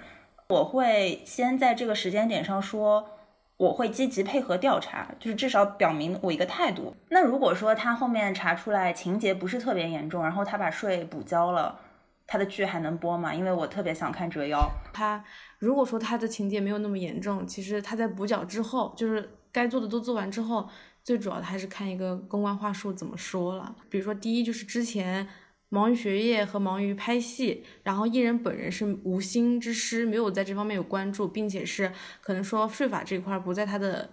[0.49, 3.09] 我会先在这个时间点上说，
[3.57, 6.95] 我会积极配合调查，就是至少表明我一个态度。
[7.09, 11.79] 那如果说他后面查出来情节不是特别严重，然后他把税补交了，
[12.27, 13.33] 他的剧还能播吗？
[13.33, 14.69] 因为我特别想看折腰。
[14.93, 15.23] 他
[15.59, 19.29] 如果说他的情节没有那么严重，其实他在补缴之后就是。
[19.53, 20.67] 该做的都做完之后，
[21.03, 23.75] 最主要的还是看一个公关话术怎么说了。
[23.87, 25.27] 比如说，第一就是之前
[25.73, 34.11] 忙于学业和忙于拍戏，然后艺人本人是无心之失，没有在这方面有关注，并且是可能说税法这块不在他的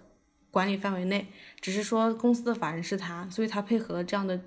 [0.49, 1.27] 管理范围内，
[1.61, 4.41] 只是说公司的法人是他，所以他配合这样的。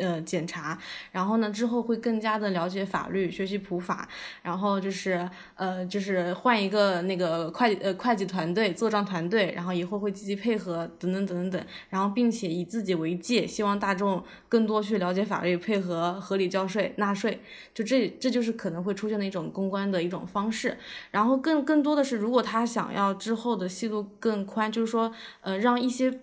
[0.00, 0.78] 呃，检查，
[1.12, 4.08] 然后呢，之后会更加的了解法律，学习普法，
[4.42, 17.40] 然后就是呃，就是换一个那个会计呃会计团队、做账团队，然后以后会积极配合等等等等等，然后并且以自己为戒，希望大众更多去了解法律，配合合理交税纳税，
[17.74, 20.78] 就这这就是可能会出现的一种公关的一种方式，
[21.10, 26.20] 然后更更多的是，如果他想要之后的戏路更宽，就是说呃让一些。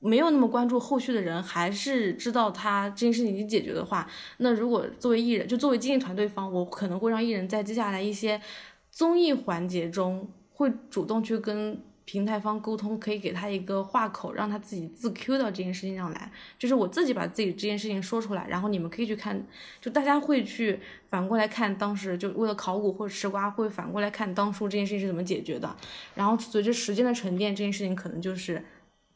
[0.00, 8.38] 没有那么关注后续的人，还是知道他这件事情已经解决的话，那如果作为艺人，就作为经纪团队方，我可能会让艺人在接下来一些
[8.90, 19.42] 综艺环节中，会主动去跟平台方沟通，可以给他一个话口，让他自己自 Q 到这件事情上来，就是我自己把自己这件事情说出来，然后你们可以去看，
[19.80, 20.78] 就大家会去
[21.08, 25.74] 反过来看当时就为了考古或者吃瓜，会反过来看当初这件事情是怎么解决的，
[26.14, 28.62] 然后随着时间的沉淀，这件事情可能就是。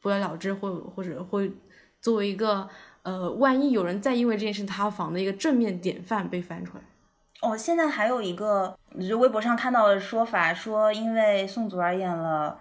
[0.00, 1.52] 不了了之，或或者会
[2.00, 2.68] 作为一个
[3.02, 6.82] 呃，万一有人再因为这件事塌房的一个正面典范被翻出来。
[7.40, 8.76] 哦，现在还有一个，
[9.08, 12.58] 就微博上看到的说法，说因为宋祖儿演了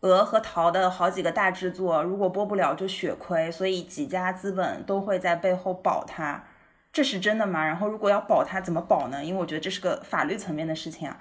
[0.00, 6.42] 鹅和桃的好几个大制作，如果播不了就血亏，所以几家资本都会在背后保他，
[6.90, 7.64] 这是真的吗？
[7.64, 9.22] 然后如果要保他，怎么保呢？
[9.22, 11.18] 因为我觉得这是个法律层面的事情啊。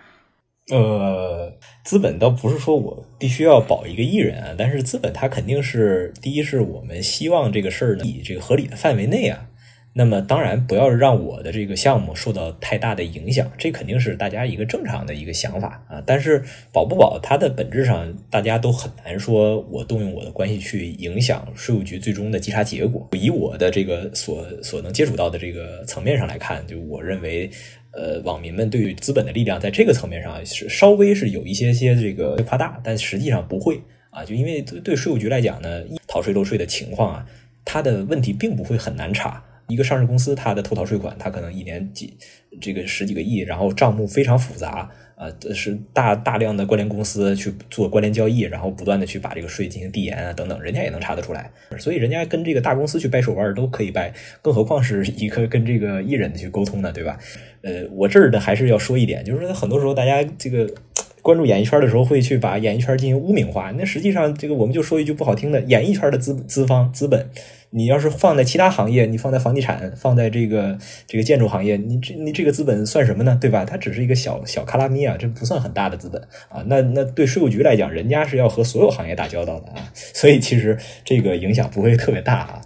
[0.69, 9.47] 呃，资本倒不是说我必须要保一个艺人啊，但是资本它肯定是第一，是我们希望这个事儿呢以这个合理的范围内啊，
[9.93, 16.03] 那么当然不要让我的这个项目受到太大的影响，这肯定是大家一个正常的一个想法啊。
[16.05, 23.07] 但是保不保，它的本质上大家都很难说，我动用我的关系去影响税务局最终的稽查结果。
[23.13, 27.49] 以我的这个所所能接触到的这个层面上来看，就我认为。
[27.91, 37.25] 呃，网民们对于资本的力量在这个层面上是稍微是有一些些这个夸大，但实际上不会啊，就因为对税务局来讲呢，逃税漏税的情况啊，
[37.65, 39.43] 它的问题并不会很难查。
[39.67, 42.15] 一个上市公司，它的偷逃税款，它可能一年几
[42.61, 44.89] 这个十几个亿，然后账目非常复杂。
[45.17, 51.49] 啊，是大大量的关联公司去做关联交易，然后不断的去把这个税进行递延啊等等，人家也能查得出来。
[51.79, 57.17] 所以人家跟这个大公司去掰手腕都可以掰，更何况是一个跟这个艺人去沟通呢，对吧？
[57.61, 60.69] 呃，我这儿呢还是要说一点，就是说很多时候大家这个
[61.21, 67.29] 关注演艺圈的时候会去把演艺圈进行污名化，那实际上这个我们就说一句不好听的，演艺圈的资资方资本。
[67.69, 73.37] 你要是放在其他行业，你放在房地产，放在这个这个建筑行业，你这你这个资本算什么呢？
[73.41, 73.65] 对吧？
[73.65, 76.63] 它只是一个小小卡拉米啊，这不算很大的资本啊。
[76.67, 82.61] 那那对税务局来讲，人家是要和所有行业打交道的啊，所以其实这个影响不会特别大啊。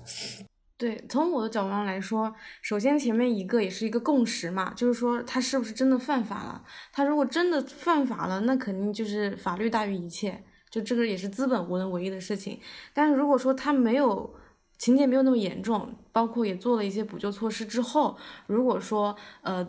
[0.82, 6.64] 对，从我的角度上来说，首先前面一个也是一个共识嘛，就是说他是不是真的犯法了？
[6.92, 12.60] 他如果真的犯法了，那肯定就是法律大于一切，就这个也是资本无能为力的事情。
[12.96, 14.34] 但是如果说他没有，
[14.80, 18.18] 情节没有那么严重，包括也做了一些补救措施之后，
[18.48, 19.64] 如果说呃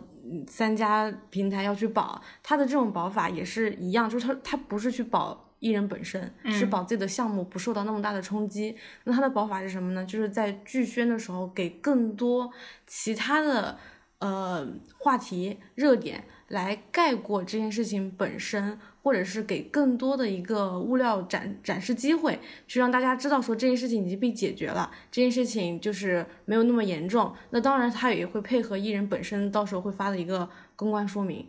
[0.47, 8.75] 三家平台要去保，他的这种保法也是一样，就是他他不是去保艺人本身，是保自己的项目不受到那么大的冲击。
[9.05, 10.05] 那他的保法是什么呢？
[10.05, 12.51] 就是在剧宣的时候给更多
[12.85, 13.77] 其他的
[14.19, 14.67] 呃
[14.99, 18.77] 话题热点来盖过这件事情本身。
[19.03, 27.35] 或者是给更多的一个物料展展示机会，去让大家知道说这件事情已经被解决了，这件事情就是没有那么严重。
[27.49, 31.45] 那当然，他也会配合艺人本身到时候会发的一个公关说明。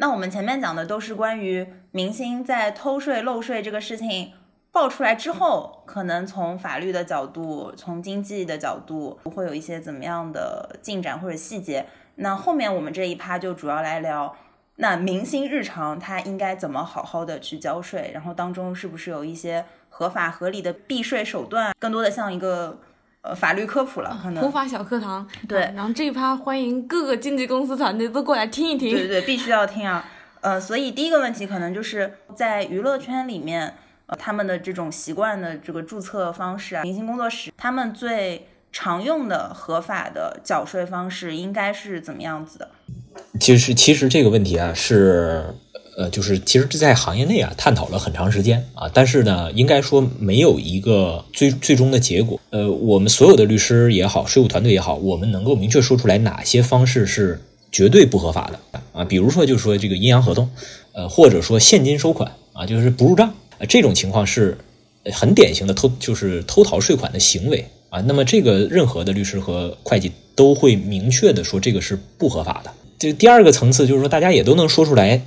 [0.00, 4.32] 那我们前面讲的都是关于明星在偷税漏税这个事情
[4.72, 11.84] 爆出来之后，可能从法律的角度、从经济的角度会有一些怎么样的进展或者细节。
[12.14, 14.34] 那后面我们这一趴就主要来聊。
[14.76, 18.10] 那明星日常他应该怎么好好的去交税？
[18.14, 21.74] 然后当中是不是有一些合法合理的避税手段？
[21.78, 22.80] 更多的像一个
[23.22, 25.26] 呃法律科普了，可能普法小课堂。
[25.48, 28.90] 对，然后这一趴欢迎各个经纪公司团队都过来听一听。
[28.90, 30.04] 对对对，必须要听啊。
[30.40, 33.74] 呃，所以第一个问题可能就是在娱乐圈里面，
[34.06, 42.68] 呃，他们的这种习惯的这个注册方式啊，明星工作室他们最常用的合法的缴税方式应该是怎么样子的？
[43.38, 45.44] 其实，其实这个问题啊，是
[46.00, 52.40] 呃，就是其实这在行业内啊探讨了很长时间啊，但是呢，应该说没有一个最最终的结果。
[52.48, 59.04] 呃，我们所有的律师也好，税务团队也好，我们能够明确说出来哪些方式是绝对不合法的啊？
[59.04, 60.48] 比如说，就是说这个阴阳合同，
[60.92, 64.56] 呃，或者说现金收款啊，就是不入账啊，这种情况是
[65.12, 68.00] 很典型的偷，就是偷逃税款的行为啊。
[68.00, 72.72] 那么，这个任何的律师和会计都会明确的说，这个是不合法的。
[72.98, 75.22] 这第二个层次就是说，大家也都能说出来，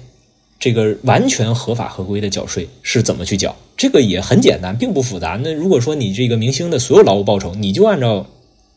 [0.59, 3.55] 这个完全合法合规的缴税是怎么去缴？
[3.75, 5.39] 这个也很简单，并不复杂。
[5.43, 8.27] 那如果说你这个明星的所有劳务报酬，你就按照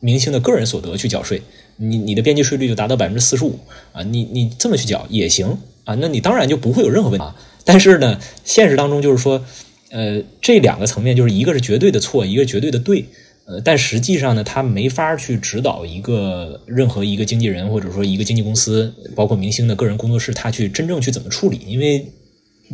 [0.00, 1.42] 明星的个人所得去缴税，
[1.76, 3.58] 你你的边际税率就达到百分之四十五
[3.92, 7.26] 啊，你你这么去缴也行啊，那你当然就不会有任何问题。
[7.64, 9.44] 但是呢，现实当中就是说，
[9.90, 13.06] 呃，这两个层面就是一个是绝对的错，一个绝对的对。
[13.48, 21.60] 呃，但实际上呢，他没法去指导一个任何一个经纪人或者说一个经纪公司，包括明星的个人工作室，他去真正去怎么处理。
[21.64, 22.04] 因为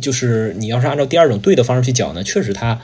[0.01, 2.81] 就是你要是按照第二种对的方式去讲呢，确实他，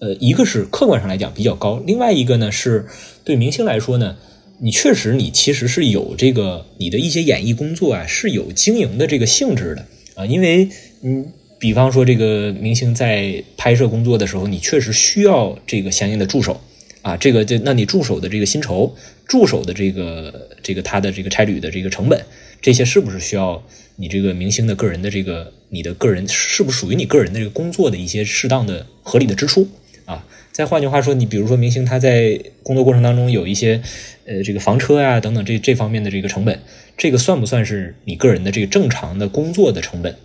[0.00, 2.84] 呃，一个是客观上来讲比较高，另外一个呢是
[3.24, 4.14] 对明星来说呢，
[4.58, 10.68] 你确实你其实是有这个你的一些演艺工作啊是有经营的这个性质的啊，因为
[11.02, 11.24] 嗯，
[11.58, 16.60] 比方说这个明星在拍摄工作的时候，你确实需要这个相应的助手。
[17.02, 18.94] 啊，这个就那你助手的这个薪酬，
[19.26, 22.22] 助手的这个这个他的这个差旅的这个成本，
[22.60, 23.62] 这些是不是需要
[23.96, 29.66] 你这个明星的个人的这个你的个人是不是属于你个人的这个工作的一些适当的合理的支出
[30.04, 30.26] 啊？
[30.52, 33.80] 再换句话说，你比如说明星他在工作过程当中有一些
[34.26, 36.60] 呃这个房车呀等等这这方面的这个成本，
[36.98, 40.16] 这个算不算是你个人的这个正常的工作的成本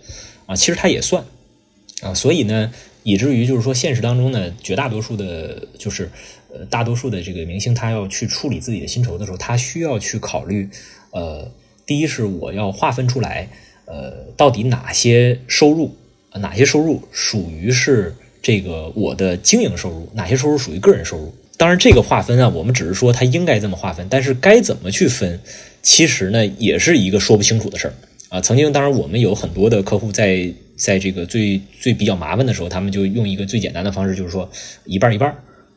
[0.44, 0.54] 啊？
[0.54, 1.24] 其实它也算
[2.02, 2.70] 啊，所以呢，
[3.02, 6.10] 以至于就是说现实当中呢，绝大多数的就是。
[6.70, 10.68] 大多数的这个明星，他要去处理自己的薪酬的时候，他需要去考虑，
[11.10, 11.50] 呃，
[11.84, 13.48] 第一是我要划分出来，
[13.84, 15.94] 呃，到底哪些收入，
[16.34, 21.34] 哪些收入属于是这个我的经营收入，哪些收入属于个人收入。
[21.58, 25.40] 当然，这个划分啊，我们只是说他应该这么划分，但是该怎么去分，
[25.80, 27.94] 其实呢，也是一个说不清楚的事儿
[28.28, 28.40] 啊。
[28.42, 34.50] 曾经，当然我们有很多的客户在在这个最最比较麻烦的时候，他们就用一个最简单的方式，就是说
[34.84, 35.34] 一半一半。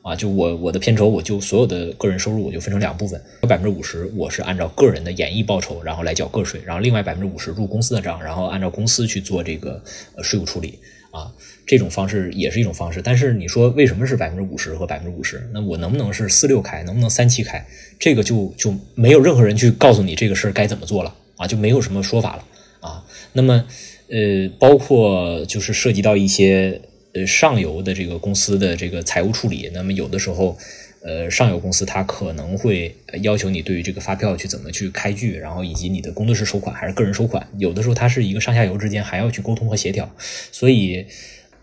[0.09, 9.79] 啊，就我我的片酬，我就所有的个人收入，我就分成两部分，有百分之五十我是按照个人的演艺报酬，然后来缴个税，然后另外百分之五十入公司的账，然后按照公司去做这个
[10.15, 10.79] 呃税务处理
[11.11, 11.31] 啊，
[11.67, 13.03] 这种方式也是一种方式。
[13.03, 15.47] 但是你说为什么是百分之五十和百分之五十？
[15.53, 17.63] 那我能不能是四六开，能不能三七开？
[17.99, 22.45] 这个就就没有任何人去告诉你这个事儿该怎么做了啊，就没有什么说法了
[22.79, 23.05] 啊。
[23.33, 23.63] 那么
[24.07, 26.81] 呃，包括就是涉及到一些。
[27.13, 30.55] 呃，上游的这个公司的这个财务处理，那么有的时候，
[31.01, 40.13] 呃，上游公司它可能会要求你对于这个发票去怎么去开具，然后以及你的工作室收款还是个人收款，有的时候它是一个上下游之间还要去沟通和协调。
[40.51, 41.07] 所以，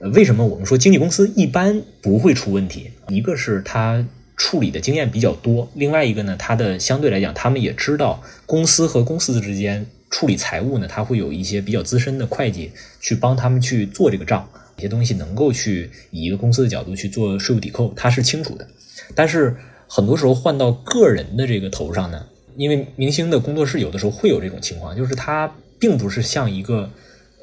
[0.00, 2.90] 为什么我们说经纪公司一般不会出问题？
[3.08, 4.04] 一个是他
[4.36, 14.50] 处理的经验比较多，另外一个呢，他的相对来讲，他们也知道公司和公司之间处理财务呢，他会有一些比较资深的会计去帮他们去做这个账。
[14.76, 18.66] 一些东西能够去以一个公司的角度去做税务抵扣，它是清楚的。
[19.14, 19.56] 但是
[19.88, 26.90] 很多时候换到个人的这个头上呢，因为明星的工作室有的时候会有这种情况，就是它并不是像一个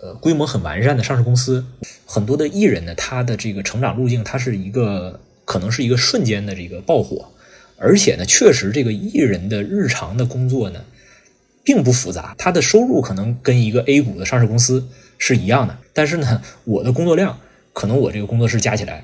[0.02, 1.66] 呃规模很完善的上市公司。
[2.06, 7.28] 很多的艺人呢，他的这个成长路径，它是一个可能是一个瞬间的这个爆火，
[7.78, 10.84] 而且呢，确实这个艺人的日常的工作呢，
[11.64, 17.39] 并不复杂，他的收入可能跟一个 A 股的上市公司是一样的，但是呢， 我的工作量
[17.72, 19.03] 可能我这个工作室加起来，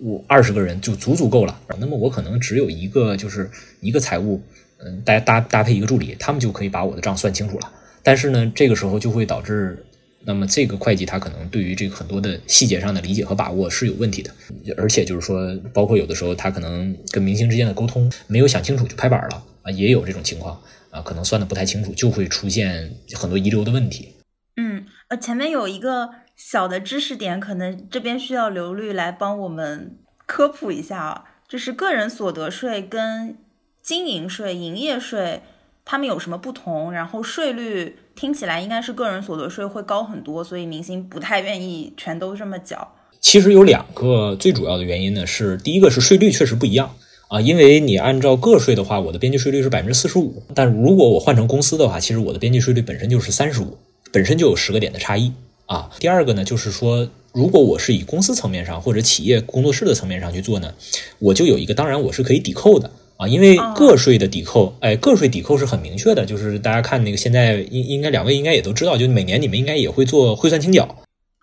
[0.00, 1.60] 我二十个人就足足够了。
[1.78, 3.50] 那么我可能只有一个，就是
[3.80, 4.42] 一个财务，
[4.78, 7.72] 嗯，搭搭搭配一个助理，他们就可以把我的账算清楚了。
[8.02, 9.84] 但是呢，这个时候就会导致，
[10.24, 14.30] 那么这个会计他可能对于这个很多的细节上的理解和把握是有问题的，
[14.76, 24.14] 而且就是说，包括有的时候他可能跟明星之间的沟通没有想清楚就拍板了啊，也有这种情况啊，可能算的不太清楚，就会出现很多遗留的问题。
[24.56, 29.96] 嗯，呃，前面有一个小的知识点，可能这边需要刘律来帮我们
[30.26, 33.36] 科普一下啊，就是个人所得税跟
[33.82, 35.42] 经营税、营业税。
[35.88, 36.90] 他们有什么不同？
[36.90, 42.92] 然后税率听起来应该是个人所得税会高很多，所以明星不太愿意全都这么缴。
[43.20, 46.90] 其实有两个最主要的原因呢，是第一个是税率确实不一样
[47.28, 53.78] 啊，因为你按照个税的话，我的边际税率是百分之四十五，但如果我换成公司的话，其实我的边际税率本身就是三十五，
[54.12, 55.32] 本身就有十个点的差异
[55.66, 55.90] 啊。
[55.98, 60.74] 第二个呢，就是说如果我是以公司层面上或者企业工作室的层面上去做呢，
[61.18, 62.90] 我就有一个，当然我是可以抵扣的。
[63.18, 70.96] 啊，因为个税的抵扣，哎，个税抵扣是很明确的，就是大家看那个现在应应该两位应该也都知道，就每年你们应该也会做汇算清缴，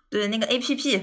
[0.08, 1.00] 对那个 A P P，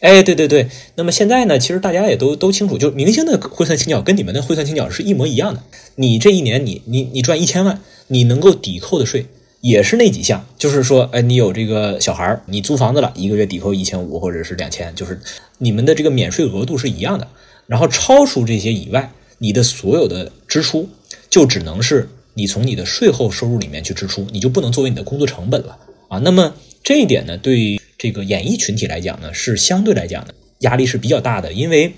[0.00, 5.62] 哎，对对对，那么现在呢，其实大家也都都清楚，就明星的汇算清缴跟你们的汇算清缴是一模一样的，
[5.96, 9.26] 你这一年你你你赚一千万，你能够抵扣的税
[9.60, 15.20] 也是那几项，就是说，哎，你有这个小孩你租房子了，一个月抵扣一千五或者是两千，就是
[15.58, 17.28] 你们的这个免税额度是一样的，
[17.66, 19.12] 然后超出这些以外。
[19.42, 20.86] 你的所有的支出
[21.30, 26.18] 就只能是你从你的税后收入里面去支出，你就不能作为你的工作成本了啊。
[26.18, 26.54] 那么
[26.84, 31.94] 这一点呢，对这个演艺群体来讲呢，是相对来讲呢压力是比较大的，因为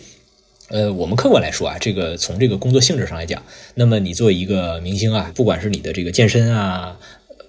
[0.69, 3.43] 呃，我们客观来说啊，这个从这个工作性质上来讲，
[3.75, 6.97] 那么你作为一个明星啊，不管是你的这个健身啊、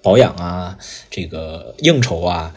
[0.04, 0.78] 保养啊、
[1.10, 2.54] 这个应酬啊。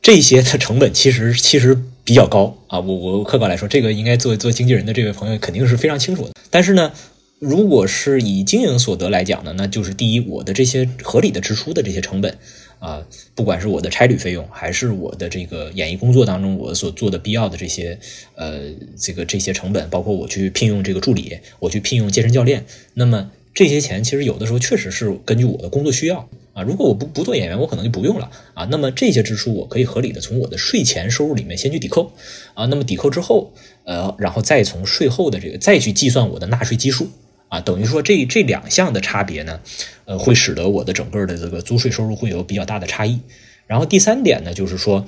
[0.00, 6.32] 这些的成本其实其实比较高啊，我我客观来说，这个应该作为做经纪人的这位朋友肯定是非常清楚的。
[6.50, 6.92] 但是呢，
[7.38, 12.36] 如果是以经营所得来讲呢，那就是第一，我的这些合理的支出的这些成本
[12.80, 17.98] 啊，不管是我的差旅费用，还是我的这个演艺工作当中我所做的必要的这些
[18.34, 18.60] 呃
[19.00, 26.28] 这个这些成本，包括我去聘用这个助理，我去聘用健身教练，那么这些钱其实有的时候确实是根据我的工作需要。
[26.54, 28.66] 啊，如果我不不做演员，我可能就不用了啊。
[28.70, 32.12] 那么这些支出我可以合理的从我的税前收入里面先去抵扣
[32.54, 32.64] 啊。
[32.66, 33.52] 那么抵扣之后，
[33.84, 37.08] 呃，然后再从税后的这个再去计算我的纳税基数
[37.48, 37.60] 啊。
[37.60, 39.60] 等于说这这两项的差别呢，
[40.04, 43.18] 呃，会使得我的整个的这个租税收入会有比较大的差异。
[43.66, 45.04] 然后第三点呢，就是说，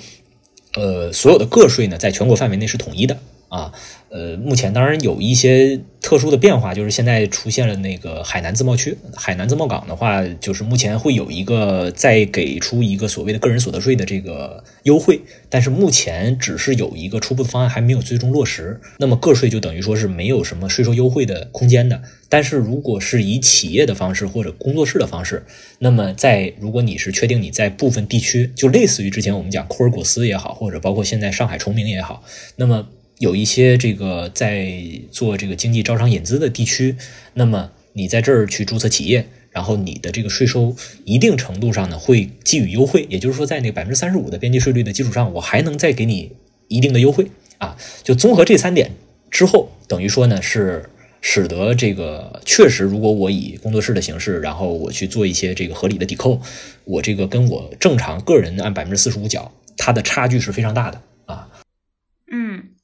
[0.75, 3.19] 呃，所有的个税呢，在全国范围内是统一的
[3.49, 3.73] 啊。
[4.09, 15.21] 呃，目前当然有一些特殊的变化，就是现在出现了那个海南自贸区、海南自贸港的话，就是目前会有一个再给出一个所谓的个人所得税的这个优惠，
[15.51, 18.81] 但是目前只是有一个初步的方案，还没有最终落实。
[18.99, 22.01] 那么个税就等于说是没有什么税收优惠的空间的。
[22.29, 25.45] 但是如果是以企业的方式或者工作室的方式，
[25.81, 32.23] 那么在如果你是确定你在部分地区，就类似于之前我们讲库尔果斯也好，或者包括现在上海崇明也好，
[32.55, 32.87] 那么。
[33.19, 34.79] 有一些这个在
[35.11, 36.97] 做这个经济招商引资的地区，
[37.35, 46.33] 那么你在这儿去注册企业，然后你的这个税收一定程度上呢会给予优惠，也就是说在那个百分之三十五的边际税率的基础上，我还能再给你
[46.69, 47.77] 一定的优惠啊。
[48.03, 48.91] 就综合这三点
[49.31, 50.91] 之后，等于说呢是
[51.23, 56.39] 使得这个确实，如果我以工作室的形式，然后我去做一些这个合理的抵扣，
[56.85, 61.01] 我这个跟我正常个人按百分之四十五缴，它的差距是非常大的。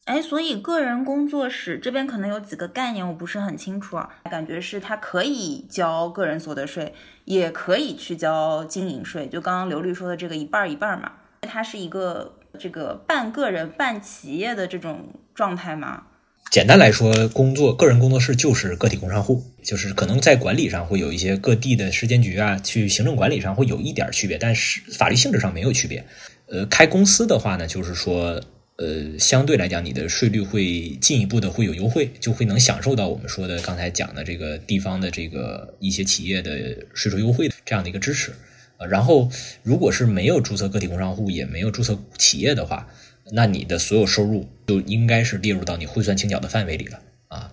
[0.05, 6.93] 哎，所以个人工作室这边可能有几个概念我不是很清楚啊，感觉是他可以交个人所得税，
[7.25, 16.03] 也可以去交经营税，就刚刚刘律说的这个一半一半嘛，它是一个这个半个人半企业的这种状态吗？
[16.51, 26.05] 简单来说，工作个人工作室就是个体工商户，就是可能在管理上会有一些各地的市监局啊，去行政管理上会有一点区别，但是法律性质上没有区别。
[26.49, 28.43] 呃，开公司的话呢，就是说。
[28.77, 38.33] 呃，相对来讲，你的税率会进一步的会有优惠，就会能享受到我们说的刚才讲的这个地方的这个一些企业的税收优惠的这样的一个支持
[38.79, 38.87] 啊。
[38.87, 39.31] 然后，
[39.63, 42.89] 如果是没有注册个体工商户，也没有注册企业的话，
[43.33, 47.53] 那你的所有收入就应该是列入到你汇算清缴的范围里了啊。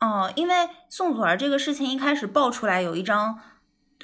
[0.00, 0.54] 哦，因为
[0.90, 3.38] 宋祖儿这个事情一开始爆出来，有一张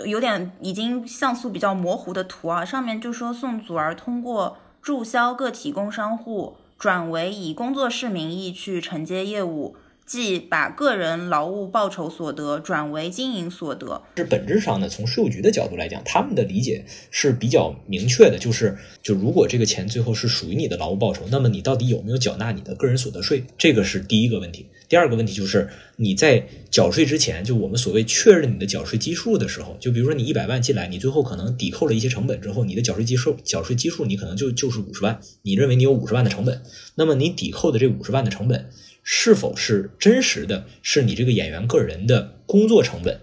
[0.07, 4.57] 有点已经像素比较模糊的图啊，上面就说宋祖儿通过。
[4.83, 9.77] 注销个体工商户，转为以工作室名义去承接业务，
[10.07, 14.03] 即把个人劳务报酬所得转为经营所得。
[14.17, 23.45] 是本质上呢，从税务局的角度来讲，他们的理解是比较明确的，就是就如果这个钱最后是属于你的劳务报酬，那么你到底有没有缴纳你的个人所得税？
[23.59, 24.67] 这个是第一个问题。
[24.91, 36.61] 第二个问题就是你在缴税之前，就我们所谓确认你的缴税基数的时候，就比如说你一百万进来，你最后可能抵扣了一些成本之后，你的缴税基数缴税基数你可能就就是五十万，你认为你有五十万的成本，
[36.97, 38.69] 那么你抵扣的这五十万的成本。
[39.03, 40.67] 是否是真实的？
[40.83, 43.19] 是你这个演员个人的工作成本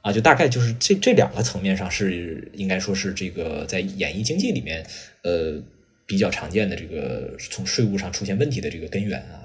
[0.00, 0.10] 啊？
[0.10, 4.84] 就大概就是这这两个层面上是应该说是这个在演艺经济里面
[5.22, 5.62] 呃
[6.06, 9.44] 比较常见的这个从税务上出现问题的这个根源啊。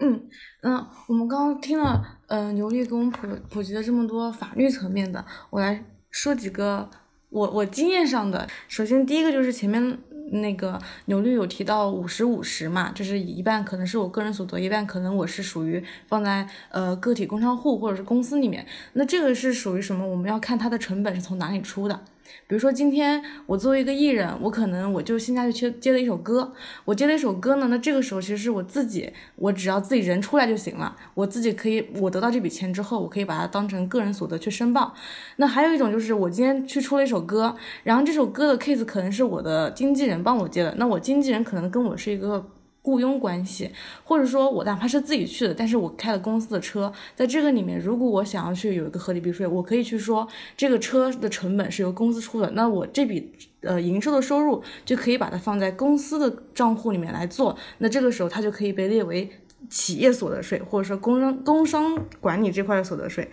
[0.00, 0.22] 嗯
[0.66, 6.88] 嗯，我们刚刚听了嗯牛力给我们普普及了这么多法律层面的，我来说几个
[7.28, 8.48] 我我经验上的。
[8.66, 9.98] 首先第一个就是前面。
[10.32, 18.66] 那个牛律有提到五十五十嘛，就是一半可能是我个人所得，一半可能我是属于放在呃个体工商户或者是公司里面。
[18.94, 20.04] 那这个是属于什么？
[20.04, 22.00] 我们要看它的成本是从哪里出的。
[22.46, 26.52] 比如说今天我作为一个艺人，我可能我就现在就接接了一首歌，
[26.84, 34.94] 我接了一首歌呢，那这个时候其实是我自己，我只要自己人出来就行了，我自己可以，我得到这笔钱之后，我可以把它当成个人所得去申报。
[35.36, 42.46] 那还有一种就是我今天去出了一首歌，然后这首歌的 case 可能是我的经纪人帮我接的，那我经纪人可能跟我是一个。
[42.84, 43.70] 雇佣关系，
[44.04, 53.32] 或者说我哪怕是自己去的，但是我开了公司的车，在这个里面，如果我想要去有一个合理避税，我可以去说这个车的成本是由公司出的，那我这笔
[53.62, 59.30] 呃营收的收入就可以把它放在公司的账户里面来做，那这个时候它就可以被列为
[59.70, 63.30] 企业所得税，或者说工商工商管理这块的所得税。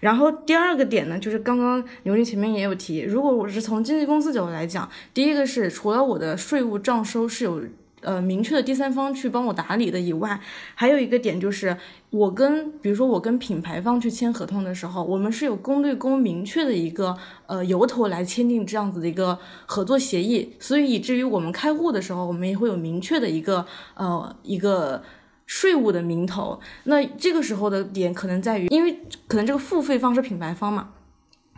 [0.00, 7.62] 然后第二个点呢，就是刚刚刘丽前面也有提，如果我是从经纪公司角度来讲，第一个是除了我的税务账收是有。
[8.02, 10.40] 呃，明确的第三方去帮我打理的以外，
[10.74, 11.76] 还有一个点就是，
[12.10, 25.02] 我跟比如说我跟品牌方去签合同的时候，我们是有公对公明确的一个呃由头来签订这样子的一个合作协议，所以以至于我们开户的时候，我们也会有明确的一个呃一个
[25.46, 26.58] 税务的名头。
[26.84, 30.88] 那这个时候的点可能在于，因为可能这个付费方是品牌方嘛，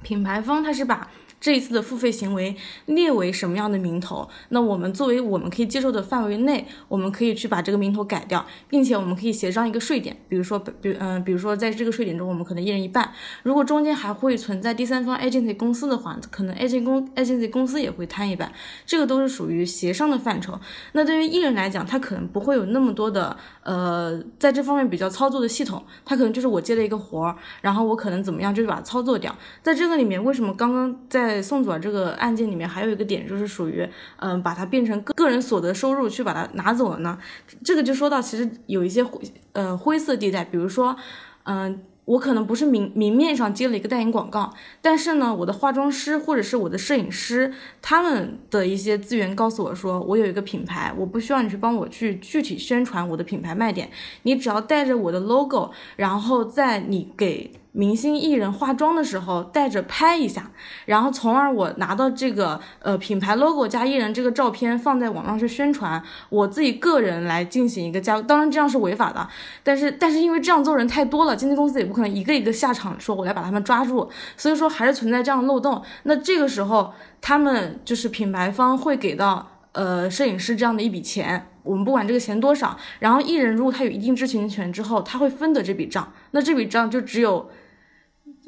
[0.03, 1.09] 品牌方他是把。
[1.43, 2.55] 这一次的付费行为
[2.87, 4.29] 列为什么样的名头？
[4.51, 13.13] 那我们作为我们可以接受的范围内，我们可以去把这个名头改掉，并且我们可以协商一个税点，比如说，比嗯，比如说在这个税点中，我们可能一人一半。
[13.43, 18.53] 如果中间还会存在第三方 agency 公司的话，可能 agency 公 agency 公司也会摊一半，
[18.87, 20.57] 这个都是属于协商的范畴。
[20.93, 29.35] 那对于艺人来讲，他可能不会有那么多的呃，在这方面比较操作的系统，他可能就是我接了一个活儿，然后我可能怎么样，就是把它操作掉。
[29.61, 37.19] 在这个里面，为什么刚刚在在宋祖儿这个案件里面，还有一个点就是属于，嗯，把它变成个个人所得收入去把它拿走了呢。
[37.65, 39.21] 这个就说到其实有一些灰
[39.53, 40.97] 呃灰色地带，比如说，
[41.45, 41.83] 嗯。
[42.05, 53.89] 我可能不是明明面上接了一个代言广告，但是呢，我的化妆师或者是我的摄影师，他们的一些资源告诉我说，我有一个品牌，我不需要你去帮我去具体宣传我的品牌卖点，
[54.25, 57.53] 你只要带着我的 logo，然后在你给。
[57.75, 60.51] 明星艺人化妆的时候带着拍一下，
[60.85, 69.27] 然后从而我拿到这个呃品牌 logo 加艺人这个照片放在网上去宣传，我自己个人来进行一个加，当然这样是违法的，
[69.63, 74.07] 但是但是因为这样做人太多了，经纪公司也不可能一个一个下场说我来把他们抓住，
[74.37, 75.83] 所以说还是存在这样的漏洞。
[76.03, 76.93] 那这个时候
[77.23, 87.49] 他们就是品牌方会给到呃摄影师这样的一笔钱，我们不管这个钱多少，然后艺人如果他有一定知情权之后，他会分得这笔账，那这笔账就只有。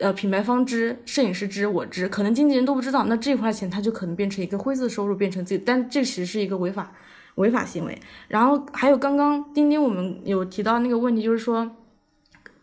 [0.00, 6.92] 呃，品牌方知，摄影师知，我知，可能经纪人都不知道，那这块钱他就可能变成一个灰色收入，变成自己，但这其实是一个违法
[7.36, 7.96] 违法行为。
[8.26, 11.70] 然后还有刚刚钉钉我们有提到那个问题，就是说，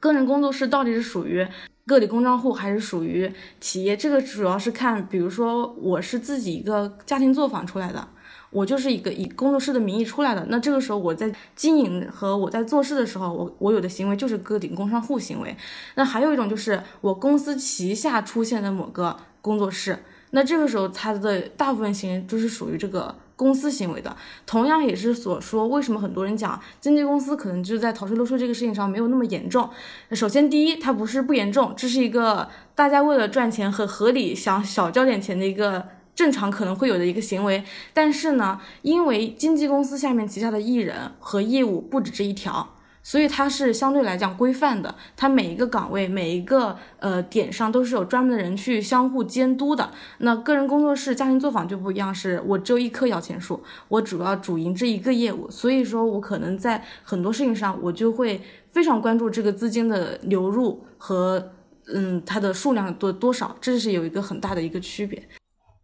[0.01, 1.47] 个人工作室到底是属于
[1.86, 3.95] 个体工商户还是属于企业？
[3.95, 8.09] 这个主要是看，比如说我是自己一个家庭作坊出来的。
[8.52, 15.56] 我就是一个以工作室的名义出来的，那这个时候我在经营和我在做事的时候，我我有的行为就是个体工商户行为。
[15.95, 19.97] 那还有一种就是我公司旗下出现的某个工作室，
[20.32, 24.14] 那这个时候它的大部分行为就是属于这个公司行为的。
[24.45, 29.70] 同样也是所说，为什么很多人讲经纪公司可能就在逃税漏税这个事情上没有那么严重？
[30.12, 35.86] 首先第一，它不是不严重，这是一个大家为了赚钱和合理想少交点钱的一个。
[36.16, 49.89] 正常可能会有的一个行为，但是呢，因为经纪公司下面旗下的艺人和业务不止这一条，所以它是相对来讲规范的，它每一个岗位、每一个呃点上都是有专门的人去相互监督的。
[50.20, 58.39] 那个人工作室、家庭作坊就不一样，是我只有一棵摇钱树，我主要主营这一个业务，所以说我可能在很多事情上，我就会
[58.70, 61.51] 非常关注这个资金的流入和
[61.88, 65.20] 嗯它的数量多多少，这是有一个很大的一个区别。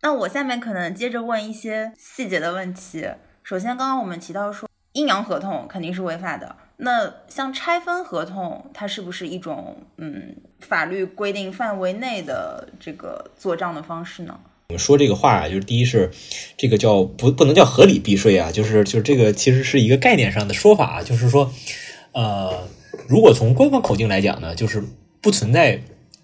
[0.02, 3.06] 那我下面可能接着问一些细节的问题。
[3.44, 6.56] 首先，刚刚我们提到说阴阳合同肯定是违法的。
[6.78, 14.40] 那像拆分合同，它是不是一种嗯法律规定范围内的这个做账的方式呢？
[14.70, 16.12] 我们说这个话啊，就是第一是
[16.56, 21.52] 这个叫不不能叫合理避税啊，就是就是这个其实是一个概念上的说法，就是说
[22.12, 22.68] 呃，
[23.08, 24.84] 如果从官方口径来讲呢，就是
[25.22, 25.82] 不存在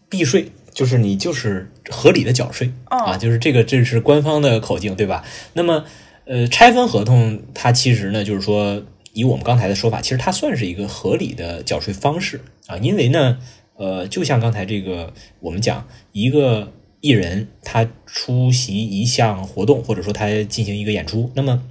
[0.09, 5.23] 避税，就是你就是合理的缴税啊，就是这个这是官方的口径对吧？
[5.53, 5.85] 那么
[6.25, 8.83] 呃，拆分合同它其实呢，就是说。
[9.15, 13.37] 以我们刚才的说法，其实它算是一个合理的缴税方式啊，因为呢，
[13.75, 21.61] 呃，就像刚才这个我们讲，一个艺人他出席一项活动，或者说他进行一个演出，那么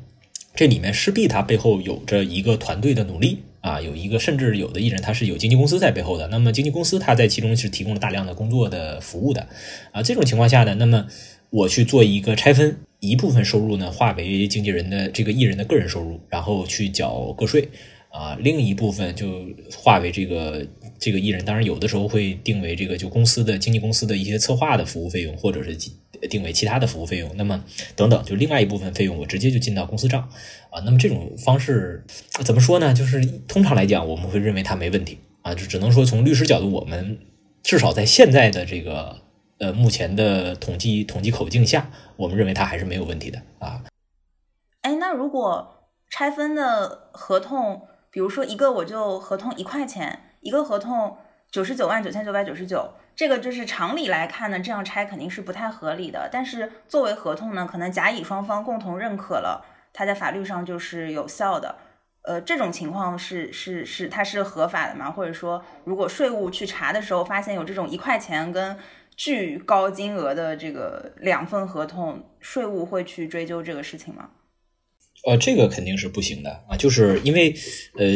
[0.55, 9.49] 这里面势必他背后有着一个团队的努力啊，有一个甚至有的艺人他是有经纪公司在背后的，那么经纪公司他在其中是提供了大量的工作的服务的
[9.93, 11.07] 啊，这种情况下呢，那么
[11.49, 12.77] 我去做一个拆分。
[13.05, 17.69] 一部分收入呢，划为经纪人的这个艺人的个人收入，然后去缴个税
[18.11, 19.45] 啊；另一部分就
[19.77, 20.65] 划为这个
[21.03, 25.77] 这个艺人，当然有的时候会定为这个就公司的经纪公司的一些策划的服务费用，或者是
[26.31, 27.29] 定为其他的服务费用。
[27.37, 27.65] 那么
[27.97, 30.31] 等等，就另外一部分费用，我直接就进到公司账
[30.71, 30.81] 啊。
[30.85, 32.05] 那么这种方式
[32.45, 32.95] 怎么说呢？
[32.95, 37.19] 就是通常来讲，我们会认为它没问题啊，就只能说从律师角度，我们
[37.65, 39.21] 至少在现在的这个。
[39.59, 43.85] 呃，目前的统计统计口径下，我们认为它还是没有问题的啊。
[44.81, 51.17] 哎，那如果拆分的合同，比如说一个我就合同一块钱，一个合同
[51.51, 56.29] 九十九万九千九百九十九，这个就是常理来看呢，这样拆肯定是不太合理的。
[56.31, 61.77] 但是作为合同呢，可能甲乙双方共同认可了，它在法律上就是有效的。
[62.25, 65.11] 呃，这种情况是是是它是合法的吗？
[65.11, 68.77] 或者说，如果税务去查的时候发现有这种一块钱跟
[69.17, 74.31] 巨高金额的这个两份合同，税务会去追究这个事情吗？
[75.27, 77.55] 呃，这个肯定是不行的啊，就是因为
[77.99, 78.07] 呃，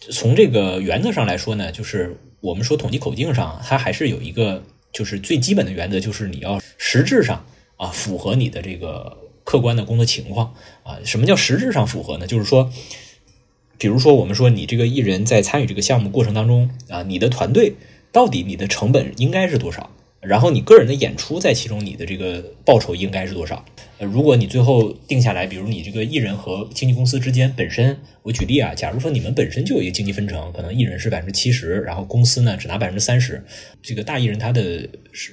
[0.00, 7.44] 从这个原则上来说呢，就是我们说统计口径上，它还是有一个就是最基本的原则，就是你要实质上
[7.76, 10.98] 啊符合你的这个客观的工作情况啊。
[11.04, 12.26] 什么叫实质上符合呢？
[12.26, 12.72] 就是说，
[13.76, 17.74] 比如说我们说你这个艺人在参与这个项目过程当中啊，你的团队
[18.10, 19.90] 到底你的成本应该是多少？
[20.20, 23.64] 然后你个人的演出在其中，你的这个报酬应该是多少？
[23.96, 33.42] 呃，如果你最后定下来，比如你这个艺人和经纪公司之间本身，我举例啊，假如说你们本身就有一个经济分成，可能艺人是百分之七十，然后公司呢只拿百分之三十，
[33.80, 34.86] 这个大艺人他的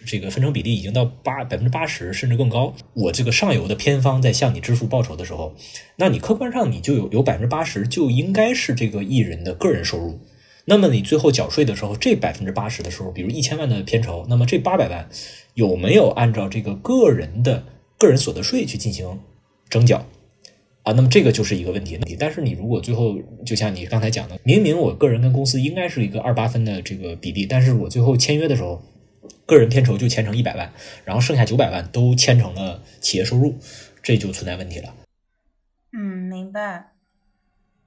[0.06, 5.54] 这个分成比例已经到八百分之八十甚至更高，我这个上游的偏方在向你支付报酬的时候，
[5.98, 10.22] 那你客观上你就有有百分之八十就应该是这个艺人的个人收入。
[10.70, 15.08] 那么你最后缴税的时候，这百分之八十的时候，比如一千万的片酬，那么这八百万
[15.54, 17.64] 有没有按照这个个人的
[17.98, 19.22] 个人所得税去进行
[19.70, 20.06] 征缴
[20.84, 20.92] 啊？
[20.92, 21.98] 那么这个就是一个问题。
[22.20, 28.82] 但是你如果最后就像你刚才讲的，明明我个人跟公司应该是一个二八分的这个比例，但是我最后签约的时候，
[29.46, 30.74] 个人片酬就签成一百万，
[31.06, 33.56] 然后剩下九百万都签成了企业收入，
[34.04, 34.94] 这就存在问题了。
[35.98, 36.92] 嗯，明白。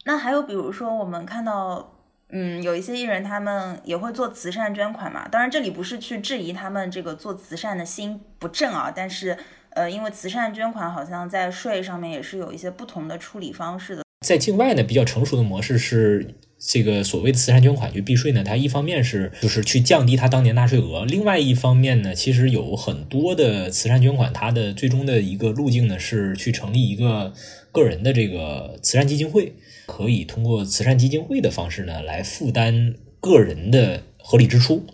[0.07, 1.99] 那还有比如说我们看到。
[2.33, 5.27] 嗯，有一些艺人他们也会做慈善捐款嘛。
[5.29, 8.93] 当然，这里不是去质疑他们这个做慈善的心不正啊。
[8.95, 9.37] 但是，
[9.71, 14.03] 呃，因为慈善捐款好像在税上面也是有一些不同的处理方式的。
[14.27, 18.45] 在境外呢，比较成熟的模式是这个所谓的慈善捐款去避税呢。
[18.45, 27.33] 它一方面是就是去降低它当年纳税额，另外一方面呢，其实有很多的慈善捐款，它的最终的一个路径呢是去成立一个
[27.73, 29.55] 个人的这个慈善基金会。
[29.91, 34.87] 可以通过慈善基金会的方式呢，来负担个人的合理支出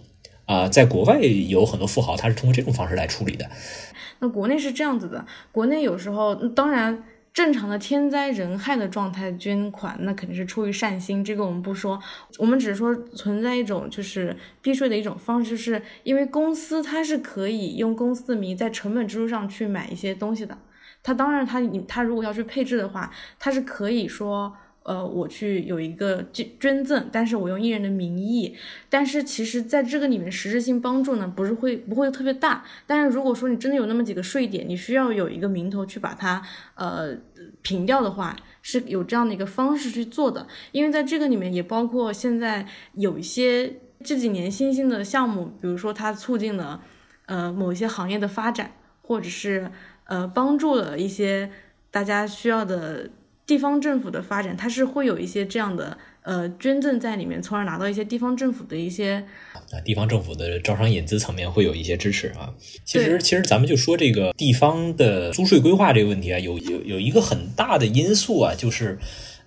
[0.46, 0.66] 啊。
[0.66, 3.50] 在国外有很多富豪，他是通过这种方式来处理的。
[4.20, 12.00] 那国内是这样子的，国内有时候当然正常的天灾人害的状态捐款，那肯定是出于善心，这个我们不说，
[12.38, 20.56] 我们只是说存在一种就是避税的一种方式，是因为公司它是可以用公司的名义在成本支出上去买一些东西的，
[21.02, 24.56] 它当然它你它如果要去配置的话，它是可以说。
[24.86, 28.56] 呃，我去有一个捐捐赠，但是我用艺人的名义，
[28.88, 32.64] 但是其实在这个里面实质性帮助呢，不是会不会特别大。
[32.86, 36.40] 但是如果说你真的有那么几个税点，你需要有一个名头去把它
[36.76, 37.16] 呃
[37.62, 40.46] 平掉的话，是有这样的一个方式去做的。
[40.70, 42.64] 因为在这个里面也包括现在
[42.94, 46.80] 有一些这几年新兴的项目，比如说它促进了
[47.26, 48.70] 呃某一些行业的发展，
[49.02, 49.68] 或者是
[50.04, 51.50] 呃帮助了一些
[51.90, 53.10] 大家需要的。
[53.46, 59.24] 地方政府的发展，它是会有一些这样的呃捐赠在里面，从而拿到一些地方政府的一些
[59.70, 62.52] 啊，地方政府的招商引资层面会有一些支持啊。
[62.84, 68.98] 其实，其实咱们就说这个地方的租税规划这个问题啊，有有有一个很大的因素啊，就是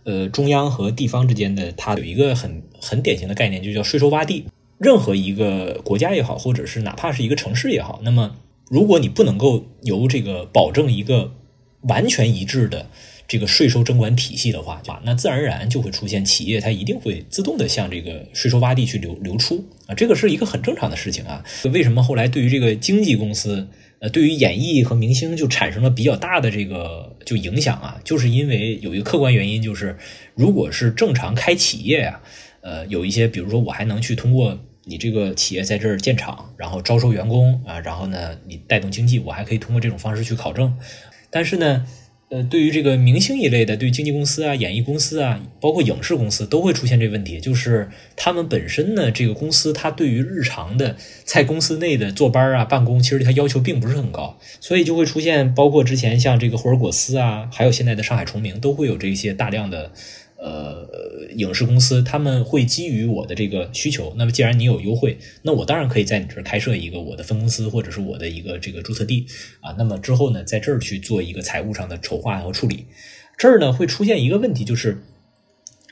[0.05, 4.45] 呃中央和地方之间的它有一个很很典型的概念，就叫税收洼地。
[4.77, 8.37] 任何一个国家也好，或者是哪怕是一个城市也好，那么
[8.69, 11.33] 如果你不能够由这个保证一个
[11.81, 12.87] 完全一致的。
[13.29, 21.45] 这个税收征管体系的话，啊，那自然而然就会出现企业它一定会自动的向这个税收洼地去流流出啊，这个是一个很正常的事情啊。
[21.71, 23.67] 为什么后来对于这个经纪公司，
[23.99, 28.01] 呃，对于演艺和明星就产生了比较大的这个就影响啊？
[28.03, 29.95] 就是因为有一个客观原因，就是
[30.33, 32.19] 如果是正常开企业呀，
[32.61, 40.75] 呃，有一些比如说我还能去通过你这个企业在这儿建厂，然后招收员工啊，然后呢你带动经济，我还可以通过这种方式去考证，
[41.29, 41.85] 但是呢。
[42.29, 59.91] 呃，对于这个明星一类的，对经纪公司啊、演艺公司啊，包括影视公司，都会出现这个问题，就是他们本身呢，这个公司它对于日常的在公司内的坐班啊、办公，其实它要求并不是很高，所以就会出现，包括之前像这个霍尔果斯啊，还有现在的上海崇明，都会有这些大量的。
[60.41, 60.87] 呃，
[61.35, 69.25] 影视公司他们会基于我的这个需求，那么既然你有优惠，那我当然可以在你这儿开设一个我的分公司，或者是我的一个这个注册地
[69.59, 69.75] 啊。
[69.77, 72.85] 那么之后呢，在这儿去做一个财务上的筹划和处理。
[73.37, 74.99] 这儿呢会出现一个问题，就是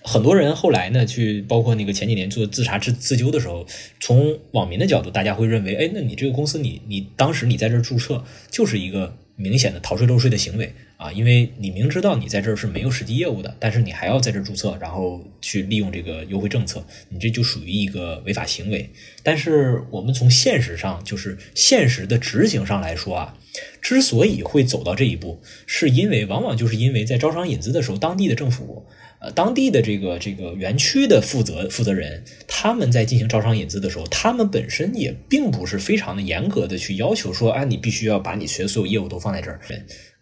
[0.01, 3.65] 很多人后来呢去，包括那个前几年做自查自自纠的时候，
[3.99, 10.73] 从网民的角度，大家会认为，哎，那你这个公司，你你当时你在这儿注册，就是一个明显的逃税漏税的行为。
[10.97, 18.89] 啊，因为你明知道你在这儿是没有实际业务的，但是你还要在这儿注册，然后去利用这个优惠政策，你这就属于一个违法行为。
[19.21, 23.37] 但是我们从现实上，就是现实的执行上来说啊，
[23.81, 28.85] 之所以会走到这一步，是因为往往就是因为在招商引资的时候，当地的政府。
[29.19, 39.59] 呃，当地的这个这个园区的负责负责人，他们在进行招商引资的时候，他们本身也并不是非常的严格的去要求说，啊，你必须要把你学的所有业务都放在这儿。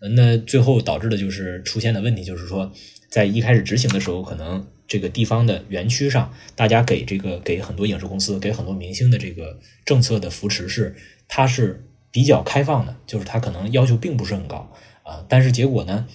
[0.09, 2.71] 那最后导致的就是出现的问题，就是说，
[3.09, 10.95] 在一开始执行的时候，可能这个地方的园区上，大家给这个给很多影视公司、给很多明星的这个政策的扶持是，
[11.27, 14.71] 它是比较开放的，就是它可能要求并不是很高
[15.03, 16.07] 啊，但是结果呢，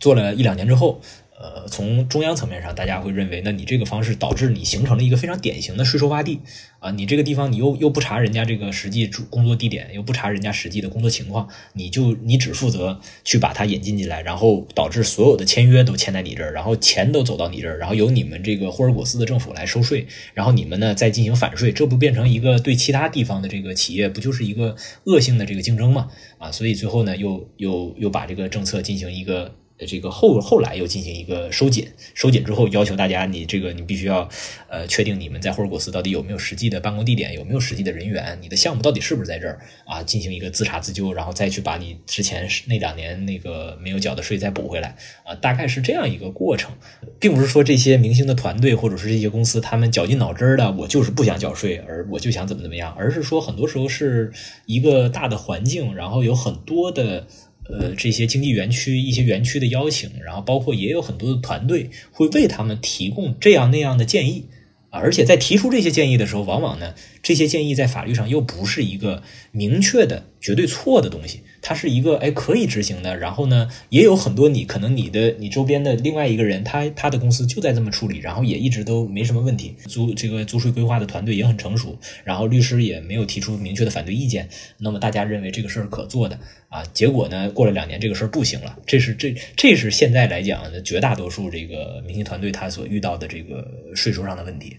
[0.00, 1.00] 做了一两年之后。
[1.38, 6.40] 呃，从中央层面上，大家会认为，那你这个方式导致你形成了一个非常典型的税收洼地
[6.78, 6.90] 啊！
[6.92, 24.74] 你这个地方你又又不查人家这个实际工作地点，又不查人家实际的工作情况，你就你只负责去把它引进进来，然后导致所有的签约都签在你这儿，然后钱都走到你这儿，然后由你们这个霍尔果斯的政府来收税，然后你们呢再进行反税，这不变成一个对其他地方的这个企业不就是一个
[25.04, 26.08] 恶性的这个竞争吗？
[26.38, 29.54] 啊，所以最后呢，又又又把这个政策进行一个。
[29.86, 34.28] 这个后后来又进行一个收紧，收紧之后要求大家，你这个你必须要，
[34.68, 40.02] 呃，确定你们在霍尔果斯到底有没有实际的办公地点，有没有实际的人员，你的项目到底是不是在这儿啊？
[40.02, 46.72] 进行一个自查自纠，然后再去把你之前那两年那个没有缴的税再补回来啊，大概是这样一个过程，
[47.18, 54.32] 并不是说这些明星的团队或者是这些公司他们绞尽脑汁的，我就是不想缴税，而我就想怎么怎么样，而是说很多时候是
[54.64, 57.26] 一个大的环境，然后有很多的。
[57.68, 64.46] 呃，这些经济园区一些园区的邀请，然后包括也有很多的团队会为他们提供这样那样的建议，
[64.90, 66.94] 而且在提出这些建议的时候，往往呢，
[67.26, 71.40] 这些建议在法律上又不是一个明确的绝对错的东西。
[71.60, 84.48] 它是一个哎可以执行的，然后呢，也有很多你可能你的你周边的另外一个人，他他的公司就在这么处理，然后也一直都没什么问题，租这个租税规划的团队也很成熟，然后律师也没有提出明确的反对意见，
[84.78, 93.66] 那么大家认为这个事儿可做的啊，结果呢，过了两年这个事儿不行了，这是这这是现在来讲的绝大多数这个明星团队他所遇到的这个
[93.96, 94.76] 税收上的问题。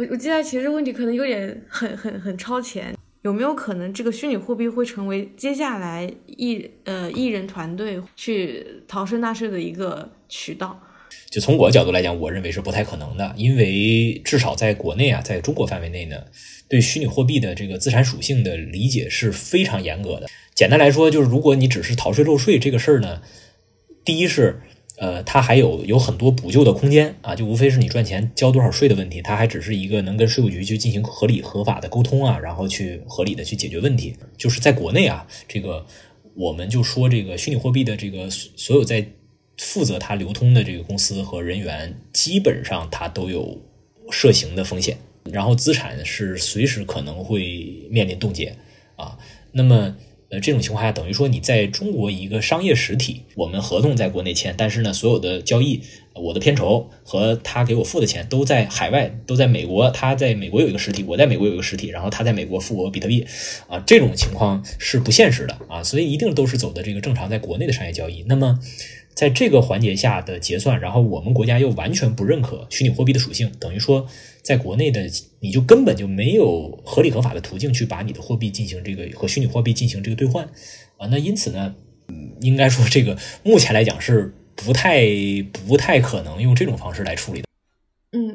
[0.00, 2.96] 我我记得其实问题可能有点很很很超前。
[3.20, 10.80] 有没有可能这个虚拟货币会成为接下来艺呃艺人团队去逃税纳税的一个渠道？
[11.28, 16.16] 就从我的角度来讲，我认为是不太可能的，因为至少在国内啊，在中国范围内呢，
[16.66, 20.26] 对虚拟货币的这个资产属性的理解是非常严格的。
[20.54, 23.20] 简单来说，就是如果你只是逃税漏税这个事儿呢，
[24.02, 24.62] 第一是。
[25.00, 34.14] 呃，它还有有很多补救的空间啊，就无非是你赚钱交多少税的问题，它还只是一个能跟税务局去进行合理合法的沟通啊，然后去合理的去解决问题。
[34.36, 35.86] 就是在国内啊，这个
[36.34, 39.06] 我们就说这个虚拟货币的这个所有在
[39.56, 43.58] 负责它流通的这个公司和人员，基本上它都有
[44.10, 48.54] 涉刑的风险，然后资产是随时可能会面临冻结
[48.96, 49.16] 啊。
[49.52, 49.96] 那么。
[50.30, 55.80] 呃，这种情况下，等于说你在中国一个商业实体，我们合同在国内签，但是呢，所有的交易，
[56.14, 59.90] 我的片酬和他给我付的钱都在海外，都在美国。
[59.90, 63.26] 他在美国有一个实体，我在美国有一个实体，然后他在美国付我比特币，
[63.66, 68.24] 啊，这种情况是不现实的啊，所以一定都是走的这个正常在国内的商业交易。
[68.28, 68.60] 那么。
[69.14, 74.06] 在这个环节下的结算，然后我们国家又完全不认可虚拟货币的属性，等于说
[74.42, 80.48] 在国内的你就根本就没有合理合法的途径去把你的货币进行这个和虚拟货币进行这个兑换
[80.96, 81.06] 啊。
[81.10, 81.74] 那因此呢，
[82.40, 85.04] 应该说这个目前来讲是不太
[85.66, 87.49] 不太可能用这种方式来处理的。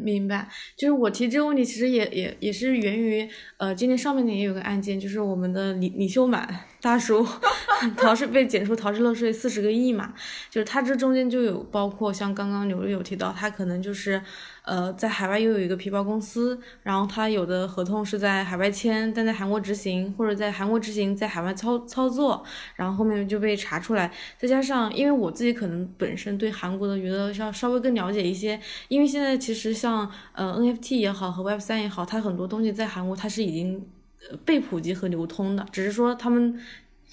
[0.06, 0.48] 明白。
[0.78, 3.28] 就是我提这个问题，其实也也也是源于，
[3.58, 6.48] 呃，今天上面呢也有个案件，就是我们的李李秀满
[6.80, 7.28] 大叔
[7.98, 10.14] 逃税被检出逃税漏税四十个亿嘛，
[10.50, 14.22] 就是他这中间就有包括像刚刚刘有提到，他可能就是。
[14.66, 22.44] 呃，在海外又有一个皮包公司，然后他有的合同是在海外签，但在韩国执行，或者在韩国执行，在海外操操作，
[22.76, 24.12] 然后后面就被查出来。
[24.38, 33.88] 再加上，因为我自己可能本身对韩国的娱乐要稍微更了解一些，因为现在其实像呃 NFT 也好和 Web 三也好，它很多东西在韩国它是已经
[34.44, 36.60] 被普及和流通的，只是说他们。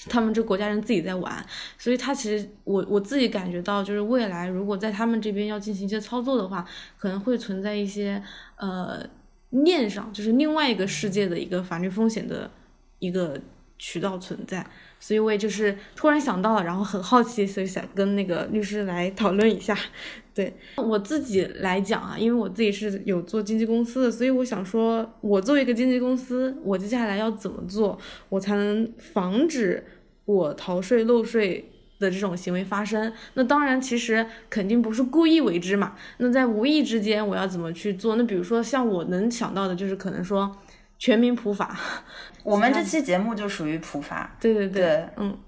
[0.08, 1.44] 他们这国家人自己在玩，
[1.78, 6.66] 所以他其实我我自己感觉到，就是未来如果在他们这边要进行一些操作的话，
[6.98, 8.22] 可能会存在一些
[8.56, 9.04] 呃
[9.50, 12.50] 念上，就是另外一个世界的一个法律风险的
[12.98, 13.40] 一个
[13.78, 14.66] 渠道存在。
[14.98, 19.76] 所以我也就是突然想到了，然后很好奇，所以想跟那个律师来讨论一下。
[20.34, 27.98] 对我自己来讲啊，因为我自己是有做经纪公司的，所以我想说，我作为一个经纪公司，我接下来要怎么做，
[28.30, 29.84] 我才能防止
[30.24, 31.68] 我逃税漏税
[31.98, 33.12] 的这种行为发生？
[33.34, 35.94] 那当然，其实肯定不是故意为之嘛。
[36.18, 38.16] 那在无意之间，我要怎么去做？
[38.16, 40.56] 那比如说，像我能想到的，就是可能说
[40.98, 41.78] 全民普法。
[42.42, 45.38] 我们这期节目就属于普法，对对对，嗯，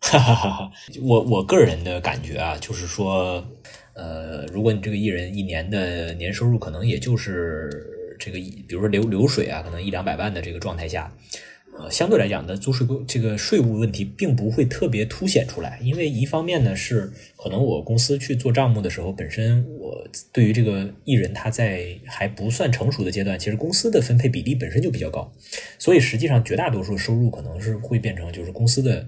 [0.00, 0.70] 哈哈哈哈
[1.00, 3.44] 我我个人的感觉啊，就是说，
[3.94, 7.70] 呃，如果你这个艺人一年的年收入可能也就是
[8.18, 11.12] 这个，比如说流流水啊，可能一两百万的这个状态下。
[11.80, 25.32] 呃，相对来讲的租税规这个税务问题并不会特别凸显出来，因为一方面呢是可能我公司去做账目的时候，本身我对于这个艺人他在还不算成熟的阶段，其实公司的分配比例本身就比较高，
[25.78, 29.06] 所以实际上绝大多数收入可能是会变成就是公司的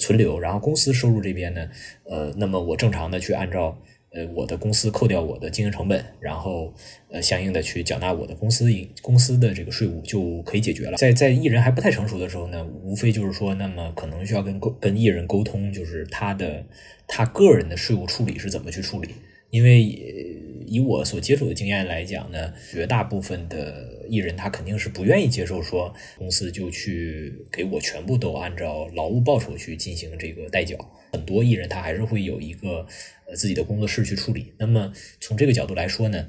[0.00, 1.68] 存留，然后公司收入这边呢，
[2.04, 3.78] 呃，那么我正常的去按照。
[4.10, 6.72] 呃，我的公司扣掉我的经营成本，然后
[7.10, 8.66] 呃，相应的去缴纳我的公司
[9.02, 10.96] 公司的这个税务就可以解决了。
[10.96, 16.64] 在在艺人还不太成熟的时候呢，无非就是说，那么可能需要跟跟艺人沟通，就是他的
[17.06, 19.10] 他个人的税务处理是怎么去处理，
[19.50, 20.44] 因为。
[20.70, 30.76] 以我所接触的经验来讲呢，绝大部分的艺人他肯定是不愿意接受说公司就去给我全部都按照劳务报酬去进行这个代缴，
[31.12, 32.86] 很多艺人他还是会有一个
[33.34, 34.52] 自己的工作室去处理。
[34.58, 36.28] 那么从这个角度来说呢？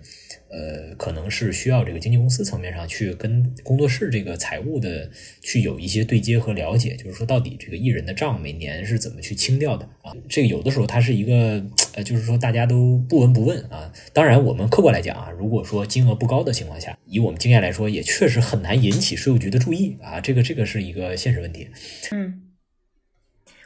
[0.52, 5.08] 呃，可能是需要这个经纪公司层面上去跟工作室这个财务的
[5.44, 10.12] 去有一些对接和了解，就是说到底这个艺人的账每年是怎么去清掉的啊？
[10.28, 13.94] 这个有的时候它是一个呃，就是说大家都不闻不问啊。
[14.12, 20.20] 当然，我们客观来讲啊，如果说金额不高的情况下，以我们经验来说，也确实很难引起税务局的注意啊。
[20.20, 21.68] 这个这个是一个现实问题。
[22.12, 22.49] 嗯。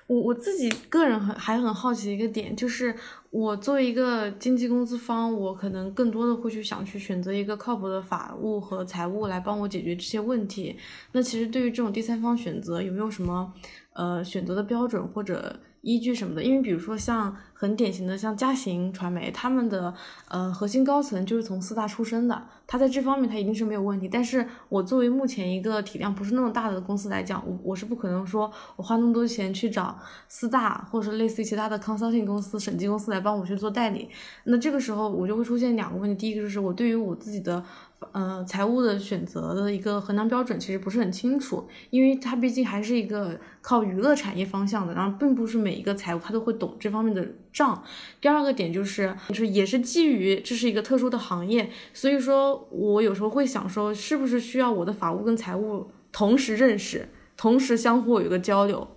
[0.07, 2.95] 我我自己个人很还很好奇一个点，就是
[3.29, 10.75] 我作为一个经纪公司方，我可能更多的会去想去选择一个靠谱的法务和财务来帮我解决这些问题。
[11.13, 13.53] 那其实对于这种第三方选择，有没有什么
[13.93, 15.59] 呃选择的标准或者？
[15.83, 16.41] 依据什么的？
[16.41, 19.93] 因为比如说像很典型的像嘉行传媒，他们的
[20.27, 24.09] 呃核心高层就是从四大出身的，他在这方面他一定是没有问题。
[24.09, 29.97] 但是我作为目前一个体量不是那么大的公司来讲，我我是不可能说我花那么多钱去找
[30.27, 34.09] 四大或者是类似于其他的 consulting 公司、审计公司来帮我去做代理。
[34.43, 37.63] 那这个时候我就会出现两个问题，第一个就是我对于我自己的。
[38.11, 47.83] 呃，财务的选择的一个衡量标准其实不是很清楚，因为它毕竟还是一个靠娱乐产业方向的，然后并不是每一个财务他都会懂这方面的账。
[48.19, 58.87] 第二个点就是，就是也是基于这是一个特殊的行业，所以说我有时候会想说，是不是需要我的法务跟财务同时认识，同时相互有一个交流，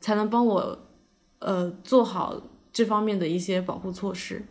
[0.00, 0.78] 才能帮我
[1.40, 2.42] 呃做好
[2.72, 4.44] 这方面的一些保护措施？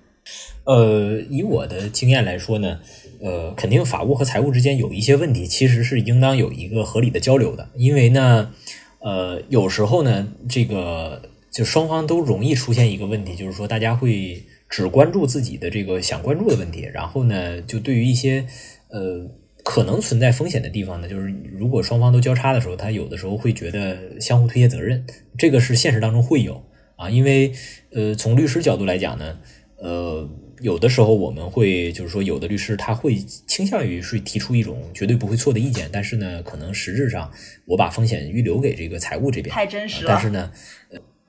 [0.65, 2.79] 呃，以我的经验来说呢，
[3.19, 7.69] 呃，肯定法务和财务之间有一些问题，其实是应当有一个合理的交流的。
[7.75, 8.53] 因为呢，
[8.99, 11.21] 呃，有时候呢，这个
[11.51, 18.45] 就双方都容易出现一个问题，就是说大家会只关注自己的这个想关注的问题，然后呢，就对于一些
[18.87, 19.29] 呃
[19.63, 25.05] 可能存在风险的地方呢，就是如果双方都交叉的时候，他有的时候会觉得相互推卸责任，
[25.37, 26.63] 这个是现实当中会有
[26.95, 27.09] 啊。
[27.09, 27.51] 因为
[27.91, 29.39] 呃，从律师角度来讲呢。
[29.83, 30.25] 呃，
[30.61, 37.29] 有的时候我们会就是说，有的律师他会倾向于是提出一种绝对不会错的意见，但是呢，可能实质上
[37.65, 40.07] 我把风险预留给这个财务这边，太真实了。
[40.07, 40.51] 但是呢，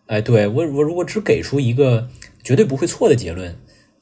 [0.06, 2.08] 哎，对我我如果只给出一个
[2.44, 3.52] 绝对不会错的结论，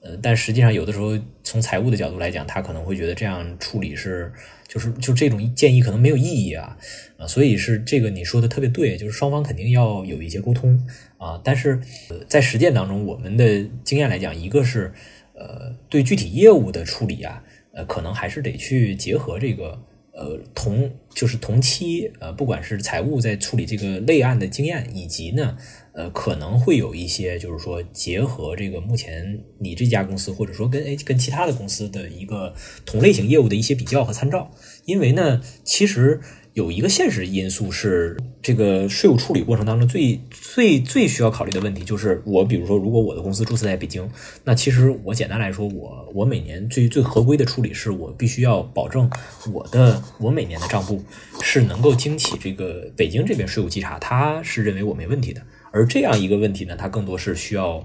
[0.02, 4.30] 呃，但实际上有的时候从财务的角度来讲，他可能会觉得这样处理是
[4.68, 6.76] 就是就这种建议可能没有意义啊
[7.16, 10.78] 啊，所以是这个你说的特别对，就是双方肯定要有一些沟通。
[11.22, 11.80] 啊，但是
[12.26, 14.92] 在实践当中，我们的经验来讲，一个是，
[15.34, 19.80] 呃，对具体业务的处理啊，呃，可能还是得去结合这个，
[20.12, 25.56] 呃，同就是同期，呃，不管是财务在处理这个类案的经验，以及呢，
[25.92, 32.52] 呃，可能会有一些就是说结合这个目前你这家公司或者说跟诶跟其他的公司的一个
[32.84, 34.50] 同类型业务的一些比较和参照，
[34.86, 36.20] 因为呢，其实。
[36.54, 44.06] 有一个现实因素是，这个税务处理过程当中最最最需要考虑的问题，就是我比如说，如果我的公司注册在北京，
[44.44, 49.10] 那其实我简单来说，我我每年最最合规的处理是我必须要保证
[49.50, 51.02] 我的我每年的账簿
[51.40, 55.40] 是能够经起这个北京这边税务稽查，他是认为我没问题的。
[55.70, 57.82] 而这样一个问题呢，它更多是需要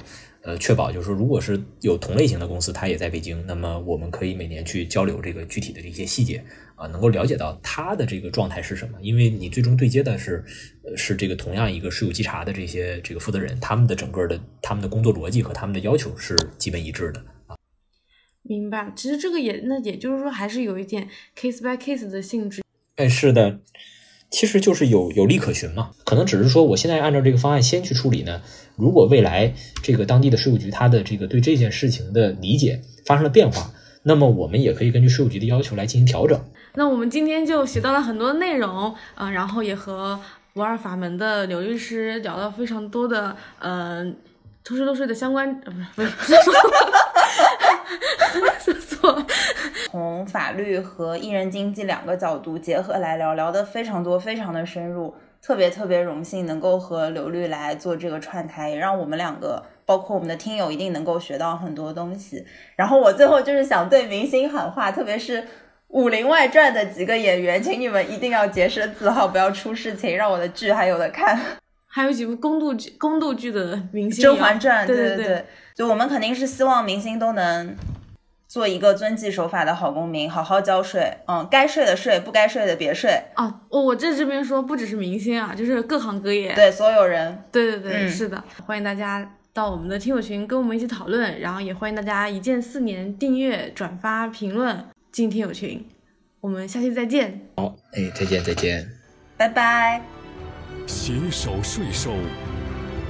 [0.47, 6.41] 呃确保，就是说，如果是有同类型的公司，它也在北京，那么我们可以每年去交流这个具体的这些细节。
[6.77, 8.99] 啊，能够了解到他的这个状态是什么？
[9.01, 10.45] 因为你最终对接的是，
[10.83, 17.57] 呃，是这个同样一个税务稽查的这些这个负责人，他们的整个的他们的工作逻辑和他们的要求是基本一致的啊。
[18.43, 22.61] 明白，其实这个也那也就是说还是有一点 case by case 的性质。
[22.97, 23.59] 哎，是的，
[24.29, 25.91] 其实就是有有利可循嘛。
[26.05, 28.41] 可能只是说我现在按照这个方案先去处理呢。
[28.75, 33.71] 如果未来这个当地的税务局他的这个对这件事情的理解发生了变化，
[34.03, 36.39] 那么我们也可以根据税务局的要求来进行调整。
[36.75, 40.19] 那我们今天就学到了很多内容，嗯，然后也和
[40.53, 44.15] 不二法门的刘律师聊到非常多的，嗯，
[44.63, 46.21] 偷税漏税的相关，呃，不是，不
[48.59, 49.25] 是， 说错，
[49.97, 62.45] 从法律和艺人经济两个角度结合来聊，聊的非常多，非常的深入，特别特别荣幸能够和刘律来做这个串台，也让我们两个，包括我们的听友，一定能够学到很多东西。
[62.75, 65.41] 然后我最后就是想对明星喊话，特别是。
[65.87, 71.39] 《武林外传》的几个演员，请你们一定要洁身自好，不要出事情，让我的剧还有的看。
[71.87, 74.83] 还有几部宫斗剧、宫斗剧的明星，《甄嬛传》。
[74.87, 77.73] 对对对，就我们肯定是希望明星都能
[78.47, 81.17] 做一个遵纪守法的好公民，好好交税。
[81.27, 83.21] 嗯，该税的税，不该税的别税。
[83.35, 87.43] 啊，我我这这边说，不只是明星啊，就是各行各业，对所有人。
[87.51, 95.85] 对对对，是的，欢迎大家到我们的听友群跟我们一起讨论，然后也欢迎大家一键四年订阅、转发、评论进听友群。
[96.39, 97.47] 我们下期再见。
[97.57, 98.87] 好，哎，再见，再见，
[99.35, 100.01] 拜拜。
[100.85, 102.13] 携手税收，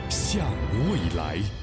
[0.10, 0.42] 向
[0.90, 1.57] 未来。